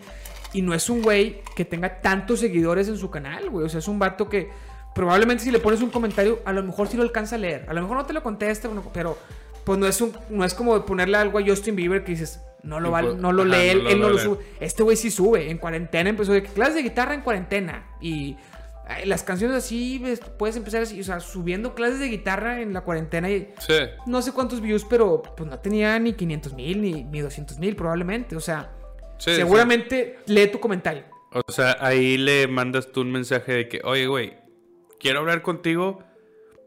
Y 0.53 0.63
no 0.63 0.73
es 0.75 0.89
un 0.91 1.03
güey 1.03 1.43
que 1.57 1.65
tenga 1.65 2.01
tantos 2.01 2.41
seguidores 2.41 2.89
en 2.89 2.97
su 2.97 3.11
canal, 3.11 3.51
güey. 3.51 3.67
O 3.67 3.69
sea, 3.69 3.79
es 3.81 3.89
un 3.89 3.99
vato 3.99 4.29
que 4.29 4.49
probablemente 4.95 5.45
si 5.45 5.51
le 5.51 5.59
pones 5.61 5.81
un 5.83 5.91
comentario, 5.91 6.41
a 6.45 6.53
lo 6.53 6.63
mejor 6.63 6.89
sí 6.89 6.97
lo 6.97 7.03
alcanza 7.03 7.37
a 7.37 7.39
leer. 7.39 7.67
A 7.69 7.75
lo 7.75 7.83
mejor 7.83 7.97
no 7.99 8.07
te 8.07 8.13
lo 8.15 8.23
contesta, 8.23 8.69
pero 8.93 9.19
pues 9.65 9.79
no 9.79 9.87
es, 9.87 10.01
un, 10.01 10.13
no 10.31 10.45
es 10.45 10.55
como 10.55 10.85
ponerle 10.87 11.19
algo 11.19 11.39
a 11.39 11.43
Justin 11.47 11.77
Bieber 11.77 12.03
que 12.03 12.13
dices, 12.13 12.41
no 12.63 12.81
lo, 12.81 12.91
va- 12.91 13.03
Tipo, 13.03 13.15
no 13.15 13.33
lo 13.33 13.43
ajá, 13.43 13.51
lee, 13.63 13.67
no 13.67 13.73
él, 13.73 13.85
lo 13.85 13.91
él 13.91 14.01
no 14.01 14.09
lo 14.09 14.15
leer. 14.17 14.27
sube. 14.27 14.39
Este 14.61 14.83
güey 14.83 14.97
sí 14.97 15.11
sube. 15.11 15.51
En 15.51 15.59
cuarentena 15.59 16.09
empezó 16.11 16.33
de 16.33 16.43
clases 16.43 16.77
de 16.77 16.83
guitarra 16.83 17.13
en 17.15 17.21
cuarentena. 17.21 17.87
Y 18.01 18.37
las 19.05 19.23
canciones 19.23 19.57
así, 19.57 19.99
ves, 19.99 20.21
puedes 20.39 20.57
empezar 20.57 20.83
así, 20.83 21.01
o 21.01 21.05
sea, 21.05 21.21
subiendo 21.21 21.75
clases 21.75 21.99
de 22.01 22.09
guitarra 22.09 22.61
en 22.61 22.73
la 22.73 22.81
cuarentena 22.83 23.31
y 23.31 23.53
Sí. 23.61 23.75
no 24.07 24.23
sé 24.23 24.33
cuántos 24.33 24.61
views, 24.61 24.85
pero 24.89 25.23
pues 25.37 25.49
no 25.49 25.59
tenía 25.59 25.99
ni 25.99 26.15
500 26.15 26.55
mil 26.55 26.81
ni, 26.81 27.05
ni 27.05 27.21
200 27.21 27.59
mil 27.59 27.77
probablemente. 27.77 28.35
O 28.37 28.41
sea, 28.41 28.73
Sí, 29.19 29.35
seguramente 29.35 30.19
lee 30.27 30.47
tu 30.47 30.61
comentario. 30.61 31.05
O 31.33 31.53
sea, 31.53 31.77
ahí 31.81 32.17
le 32.17 32.47
mandas 32.47 32.93
tú 32.93 33.01
un 33.03 33.11
mensaje 33.13 33.53
de 33.53 33.69
que, 33.69 33.81
oye, 33.85 34.07
güey, 34.07 34.39
quiero 35.01 35.19
hablar 35.21 35.43
contigo 35.43 36.03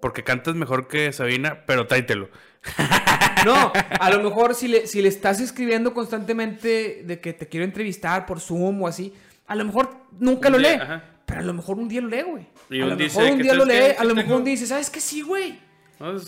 porque 0.02 0.24
cantas 0.24 0.56
mejor 0.56 0.88
que 0.88 1.12
Sabina, 1.14 1.64
pero 1.66 1.88
tráetelo. 1.88 2.30
No, 3.46 3.72
a 4.00 4.10
lo 4.12 4.22
mejor 4.22 4.54
si 4.54 4.68
le, 4.68 4.86
si 4.86 5.02
le 5.02 5.08
estás 5.10 5.42
escribiendo 5.42 5.96
constantemente 5.96 7.02
de 7.04 7.20
que 7.20 7.34
te 7.34 7.48
quiero 7.48 7.64
entrevistar 7.66 8.28
por 8.28 8.40
Zoom 8.40 8.84
o 8.84 8.88
así, 8.88 9.16
a 9.48 9.56
lo 9.56 9.66
mejor 9.66 9.90
nunca 10.20 10.50
Un 10.50 10.54
lo 10.54 10.60
lee. 10.60 10.76
ajá. 10.80 11.04
Pero 11.32 11.42
a 11.42 11.46
lo 11.46 11.54
mejor 11.54 11.78
un 11.80 11.88
día 11.88 12.02
lo 12.02 12.08
lee, 12.10 12.22
güey. 12.24 12.48
A 12.82 12.86
lo 12.86 12.96
mejor 12.96 13.24
un 13.32 13.42
día 13.42 13.54
lo 13.54 13.66
¿sabes 13.66 13.90
lee, 13.90 13.96
a 13.98 14.04
lo 14.04 14.16
mejor 14.16 14.36
un 14.38 14.44
día 14.44 14.52
dice, 14.52 14.68
¿sabes 14.68 14.90
qué? 14.90 15.00
Sí, 15.02 15.22
güey. 15.22 15.60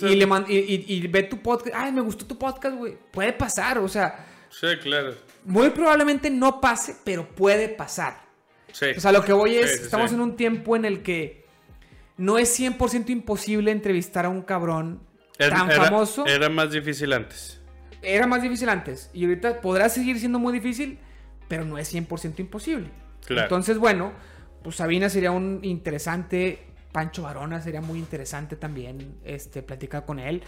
Y, 0.01 0.15
le 0.15 0.25
man- 0.27 0.45
y, 0.47 0.55
y- 0.57 0.85
y 0.87 1.07
ve 1.07 1.23
tu 1.23 1.39
podcast. 1.41 1.75
Ay, 1.75 1.91
me 1.91 2.01
gustó 2.01 2.25
tu 2.25 2.37
podcast, 2.37 2.75
güey. 2.77 2.95
Puede 3.11 3.33
pasar, 3.33 3.79
o 3.79 3.87
sea, 3.87 4.25
Sí, 4.49 4.67
claro. 4.81 5.15
muy 5.45 5.69
probablemente 5.71 6.29
no 6.29 6.61
pase, 6.61 6.95
pero 7.03 7.27
puede 7.27 7.69
pasar. 7.69 8.21
Sí. 8.71 8.87
O 8.95 8.99
sea, 8.99 9.11
lo 9.11 9.23
que 9.23 9.33
voy 9.33 9.55
es, 9.55 9.71
Sí, 9.71 9.77
sí, 9.77 9.83
estamos 9.85 10.11
en 10.13 10.19
un 10.21 10.35
tiempo 10.35 10.75
en 10.75 10.85
el 10.85 11.01
que 11.01 11.45
no 12.17 12.37
es 12.37 12.49
100% 12.59 13.09
imposible 13.09 13.71
entrevistar 13.71 14.25
a 14.25 14.29
un 14.29 14.41
cabrón 14.43 15.01
Era- 15.39 15.57
tan 15.57 15.71
era- 15.71 15.83
famoso. 15.85 16.25
Era 16.27 16.49
más 16.49 16.71
difícil 16.71 17.11
antes. 17.13 17.59
Era 18.03 18.27
más 18.27 18.41
difícil 18.43 18.69
antes. 18.69 19.09
Y 19.13 19.25
ahorita 19.25 19.59
podrá 19.61 19.89
seguir 19.89 20.19
siendo 20.19 20.37
muy 20.37 20.53
difícil, 20.53 20.99
pero 21.47 21.65
no 21.65 21.77
es 21.79 21.87
100% 21.91 22.39
imposible. 22.41 22.89
Claro. 23.25 23.43
Entonces, 23.43 23.77
bueno, 23.79 24.11
pues 24.63 24.75
Sabina 24.77 25.09
sería 25.09 25.31
un 25.31 25.59
interesante. 25.63 26.59
Pancho 26.91 27.23
Varona 27.23 27.59
sería 27.59 27.81
muy 27.81 27.97
interesante 27.97 28.55
también 28.55 29.15
este, 29.25 29.63
platicar 29.63 30.05
con 30.05 30.19
él. 30.19 30.43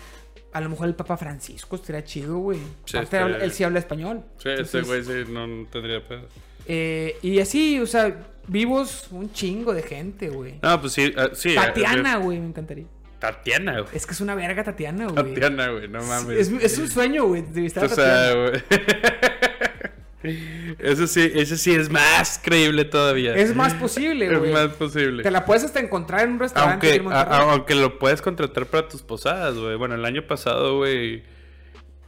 A 0.53 0.61
lo 0.61 0.69
mejor 0.69 0.87
el 0.87 0.93
Papa 0.95 1.17
Francisco 1.17 1.75
estaría 1.75 2.03
chido, 2.03 2.37
güey. 2.37 2.59
Sí, 2.85 2.97
estaría- 2.97 3.37
él 3.37 3.51
sí 3.51 3.63
habla 3.63 3.79
español. 3.79 4.23
Sí, 4.37 4.49
ese 4.49 4.77
Entonces, 4.77 4.85
güey 4.87 5.25
sí 5.25 5.31
no, 5.31 5.65
tendría 5.71 6.07
pedo. 6.07 6.27
eh, 6.67 7.17
y 7.23 7.39
así, 7.39 7.79
o 7.79 7.87
sea, 7.87 8.15
vivos 8.47 9.07
un 9.11 9.31
chingo 9.33 9.73
de 9.73 9.81
gente, 9.81 10.29
güey. 10.29 10.59
No, 10.61 10.79
pues 10.79 10.93
sí. 10.93 11.11
ah, 11.17 11.29
sí 11.33 11.55
Tatiana, 11.55 12.17
güey, 12.17 12.39
me 12.39 12.47
encantaría. 12.47 12.85
Tatiana, 13.17 13.79
güey. 13.81 13.95
Es 13.97 14.05
que 14.05 14.11
es 14.11 14.21
una 14.21 14.35
verga 14.35 14.63
Tatiana, 14.63 15.07
güey. 15.07 15.15
Tatiana, 15.33 15.69
güey, 15.69 15.87
no 15.87 16.03
mames. 16.03 16.37
Es, 16.47 16.49
es 16.63 16.77
un 16.77 16.87
sueño, 16.89 17.25
güey, 17.25 17.41
entrevistar 17.41 17.85
a 17.85 17.87
O 17.87 17.89
sea, 17.89 18.05
Tatiana. 18.05 18.49
güey. 18.49 18.63
Eso 20.79 21.07
sí, 21.07 21.31
eso 21.35 21.55
sí 21.57 21.73
es 21.73 21.89
más 21.89 22.39
creíble 22.43 22.85
todavía. 22.85 23.35
Es 23.35 23.55
más 23.55 23.73
posible, 23.73 24.25
Es 24.31 24.37
güey. 24.39 24.51
más 24.51 24.67
posible. 24.69 25.23
Te 25.23 25.31
la 25.31 25.45
puedes 25.45 25.63
hasta 25.63 25.79
encontrar 25.79 26.21
en 26.25 26.31
un 26.33 26.39
restaurante. 26.39 26.99
Aunque, 26.99 27.15
a- 27.15 27.21
a- 27.21 27.51
aunque 27.51 27.75
lo 27.75 27.97
puedes 27.99 28.21
contratar 28.21 28.65
para 28.67 28.87
tus 28.87 29.01
posadas, 29.01 29.55
güey. 29.55 29.75
Bueno, 29.75 29.95
el 29.95 30.05
año 30.05 30.25
pasado, 30.27 30.77
güey, 30.77 31.23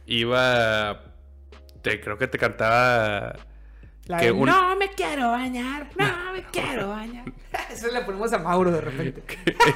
iba... 0.06 1.04
Te, 1.82 2.00
creo 2.00 2.18
que 2.18 2.26
te 2.26 2.38
cantaba... 2.38 3.36
La 4.06 4.18
que 4.18 4.26
de, 4.26 4.32
un- 4.32 4.46
No 4.46 4.74
me 4.76 4.88
quiero 4.92 5.30
bañar, 5.32 5.86
no 5.98 6.32
me 6.32 6.42
quiero 6.50 6.88
bañar. 6.88 7.26
Eso 7.70 7.88
le 7.92 8.00
ponemos 8.00 8.32
a 8.32 8.38
Mauro 8.38 8.70
de 8.70 8.80
repente. 8.80 9.22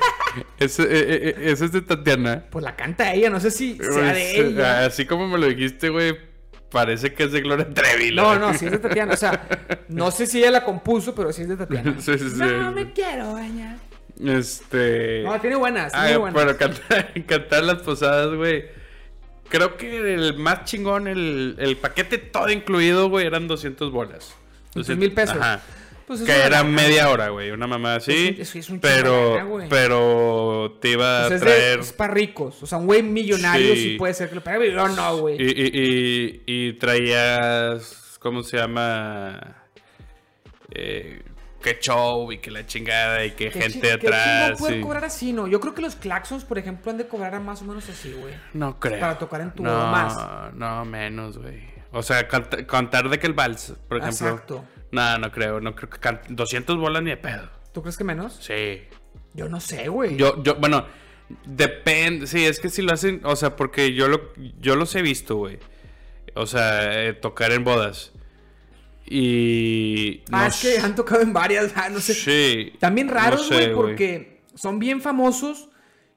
Ese, 0.59 0.85
eh, 0.85 0.88
eh, 1.28 1.35
ese 1.50 1.66
es 1.66 1.72
de 1.72 1.83
Tatiana. 1.83 2.44
Pues 2.50 2.64
la 2.64 2.74
canta 2.74 3.12
ella, 3.12 3.28
no 3.28 3.40
sé 3.40 3.50
si 3.50 3.76
sea 3.76 3.87
Pues, 3.90 4.14
de 4.14 4.40
ella. 4.40 4.87
Así 4.87 5.05
como 5.05 5.28
me 5.28 5.37
lo 5.37 5.46
dijiste, 5.48 5.90
güey, 5.90 6.16
parece 6.72 7.12
que 7.14 7.24
es 7.24 7.32
de 7.32 7.40
Gloria 7.42 7.68
Trevi. 7.72 8.12
No, 8.14 8.38
no, 8.38 8.52
sí 8.54 8.64
es 8.66 8.72
de 8.72 8.78
Tatiana. 8.78 9.12
O 9.14 9.16
sea, 9.16 9.46
no 9.88 10.11
sé 10.11 10.26
si 10.26 10.38
ella 10.40 10.50
la 10.50 10.64
compuso, 10.64 11.14
pero 11.14 11.32
sí 11.32 11.42
es 11.42 11.48
de 11.48 11.56
Tatiana. 11.56 11.94
Sí, 12.00 12.18
sí, 12.18 12.30
sí. 12.30 12.37
No 12.38 12.72
me 12.72 12.92
quiero 12.92 13.35
bañar. 13.35 13.76
Este... 14.24 15.22
No, 15.24 15.40
tiene 15.40 15.56
buenas, 15.56 15.92
Ah, 15.94 16.06
muy 16.08 16.16
buenas. 16.16 16.42
pero 16.42 16.56
cantar, 16.56 17.12
cantar 17.26 17.64
las 17.64 17.78
posadas, 17.82 18.35
güey. 18.35 18.64
Creo 19.48 19.76
que 19.76 20.14
el 20.14 20.38
más 20.38 20.64
chingón, 20.64 21.06
el, 21.08 21.56
el 21.58 21.76
paquete 21.76 22.18
todo 22.18 22.50
incluido, 22.50 23.08
güey, 23.11 23.26
eran 23.26 23.48
200 23.48 23.90
bolas. 23.90 24.35
200 24.74 24.98
mil 24.98 25.12
pesos. 25.12 25.37
Ajá. 25.38 25.61
Pues 26.07 26.21
es 26.21 26.27
que 26.27 26.33
era 26.37 26.62
media 26.65 27.09
hora, 27.11 27.29
güey. 27.31 27.51
Una 27.51 27.67
mamá 27.67 27.97
así. 27.97 28.37
Es 28.38 28.55
un- 28.55 28.61
es- 28.61 28.71
un 28.71 28.81
pero, 28.81 29.47
güey. 29.47 29.69
pero 29.69 30.79
te 30.81 30.91
iba 30.91 31.25
a 31.25 31.29
sea, 31.29 31.37
es, 31.37 31.43
traer. 31.43 31.79
es 31.81 31.93
para 31.93 32.12
ricos. 32.15 32.62
O 32.62 32.67
sea, 32.67 32.79
un 32.79 32.87
güey 32.87 33.03
millonario 33.03 33.75
sí, 33.75 33.83
Sí. 33.93 33.97
puede 33.99 34.15
ser 34.15 34.29
que 34.29 34.35
lo 34.35 34.41
pague, 34.43 34.59
pero 34.59 34.73
yo 34.73 34.88
no, 34.88 35.17
güey. 35.19 35.37
Y, 35.41 35.51
y, 35.51 36.43
y, 36.47 36.69
y 36.69 36.73
traías. 36.75 38.19
¿Cómo 38.21 38.43
se 38.43 38.57
llama? 38.57 39.57
Eh, 40.71 41.23
que 41.61 41.79
show 41.79 42.33
y 42.33 42.38
que 42.38 42.51
la 42.51 42.67
chingada 42.67 43.25
y 43.25 43.33
que 43.33 43.51
gente 43.51 43.81
chi- 43.81 43.88
atrás. 43.88 44.59
poder 44.59 44.75
sí. 44.77 44.81
cobrar 44.81 45.05
así, 45.05 45.33
¿no? 45.33 45.47
Yo 45.47 45.61
creo 45.61 45.75
que 45.75 45.83
los 45.83 45.95
claxons, 45.97 46.45
por 46.45 46.59
ejemplo, 46.59 46.91
han 46.91 46.99
de 46.99 47.07
cobrar 47.07 47.38
más 47.41 47.62
o 47.62 47.65
menos 47.65 47.88
así, 47.88 48.12
güey. 48.12 48.35
No 48.53 48.81
creo. 48.81 48.99
Para 48.99 49.19
tocar 49.19 49.41
en 49.43 49.53
tu 49.53 49.62
no, 49.62 49.71
más. 49.87 50.53
No, 50.55 50.85
menos, 50.85 51.38
güey. 51.38 51.62
O 51.93 52.03
sea, 52.03 52.27
canta- 52.27 52.67
cantar 52.67 53.09
de 53.09 53.19
que 53.19 53.27
el 53.29 53.35
vals, 53.35 53.75
por 53.88 53.99
ejemplo. 53.99 54.29
Exacto. 54.29 54.65
No, 54.92 55.18
no 55.18 55.33
creo. 55.33 55.61
No 55.61 55.74
creo 55.74 55.90
que 55.90 55.98
can- 55.98 56.20
200 56.28 56.76
bolas 56.78 57.02
ni 57.02 57.11
de 57.11 57.16
pedo. 57.16 57.48
¿Tú 57.72 57.83
crees 57.83 57.96
que 57.96 58.05
menos? 58.05 58.38
Sí. 58.40 58.83
Yo 59.35 59.48
no 59.48 59.61
sé, 59.61 59.88
güey. 59.88 60.16
Yo, 60.16 60.42
yo, 60.42 60.55
bueno, 60.57 60.87
depende. 61.46 62.26
Sí, 62.26 62.44
es 62.44 62.61
que 62.61 62.68
si 62.68 62.83
lo 62.83 62.92
hacen, 62.92 63.20
o 63.24 63.35
sea, 63.35 63.57
porque 63.57 63.94
yo 63.94 64.09
lo, 64.09 64.33
yo 64.61 64.76
los 64.76 64.94
he 64.94 65.02
visto, 65.02 65.37
güey. 65.37 65.59
O 66.35 66.46
sea, 66.46 67.07
eh, 67.09 67.12
tocar 67.14 67.52
en 67.52 67.64
bodas. 67.64 68.12
Y. 69.07 70.22
Ah, 70.31 70.42
no 70.42 70.46
es 70.46 70.61
que 70.61 70.78
han 70.78 70.94
tocado 70.94 71.20
en 71.22 71.33
varias, 71.33 71.72
ah, 71.76 71.88
no 71.90 72.00
sé. 72.00 72.14
Sí. 72.14 72.72
También 72.78 73.09
no 73.09 73.14
raros, 73.14 73.46
sé, 73.46 73.55
güey, 73.55 73.74
porque 73.74 74.40
son 74.55 74.78
bien 74.78 75.00
famosos 75.00 75.68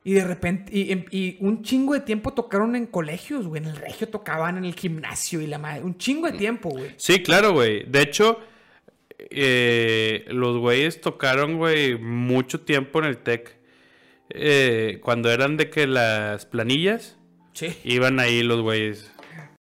y 0.04 0.14
de 0.14 0.24
repente, 0.24 0.72
y, 0.78 0.92
em, 0.92 1.06
y 1.10 1.38
un 1.40 1.64
chingo 1.64 1.94
de 1.94 2.02
tiempo 2.02 2.34
tocaron 2.34 2.76
en 2.76 2.86
colegios, 2.86 3.48
güey. 3.48 3.62
En 3.64 3.70
el 3.70 3.76
regio 3.76 4.08
tocaban, 4.10 4.58
en 4.58 4.66
el 4.66 4.76
gimnasio 4.76 5.42
y 5.42 5.48
la 5.48 5.58
madre. 5.58 5.84
Un 5.84 5.98
chingo 5.98 6.30
de 6.32 6.38
tiempo, 6.38 6.70
güey. 6.70 6.92
Sí, 6.98 7.24
claro, 7.24 7.54
güey. 7.54 7.84
De 7.86 8.02
hecho, 8.02 8.40
eh, 9.18 10.26
los 10.28 10.58
güeyes 10.58 11.02
tocaron, 11.02 11.58
güey, 11.58 11.98
mucho 11.98 12.62
tiempo 12.62 13.00
en 13.00 13.06
el 13.06 13.18
TEC. 13.18 13.58
Eh, 14.30 15.00
cuando 15.04 15.32
eran 15.32 15.58
de 15.58 15.70
que 15.70 15.88
las 15.88 16.46
planillas, 16.46 17.18
Sí. 17.54 17.74
iban 17.84 18.20
ahí 18.20 18.44
los 18.44 18.62
güeyes. 18.62 19.12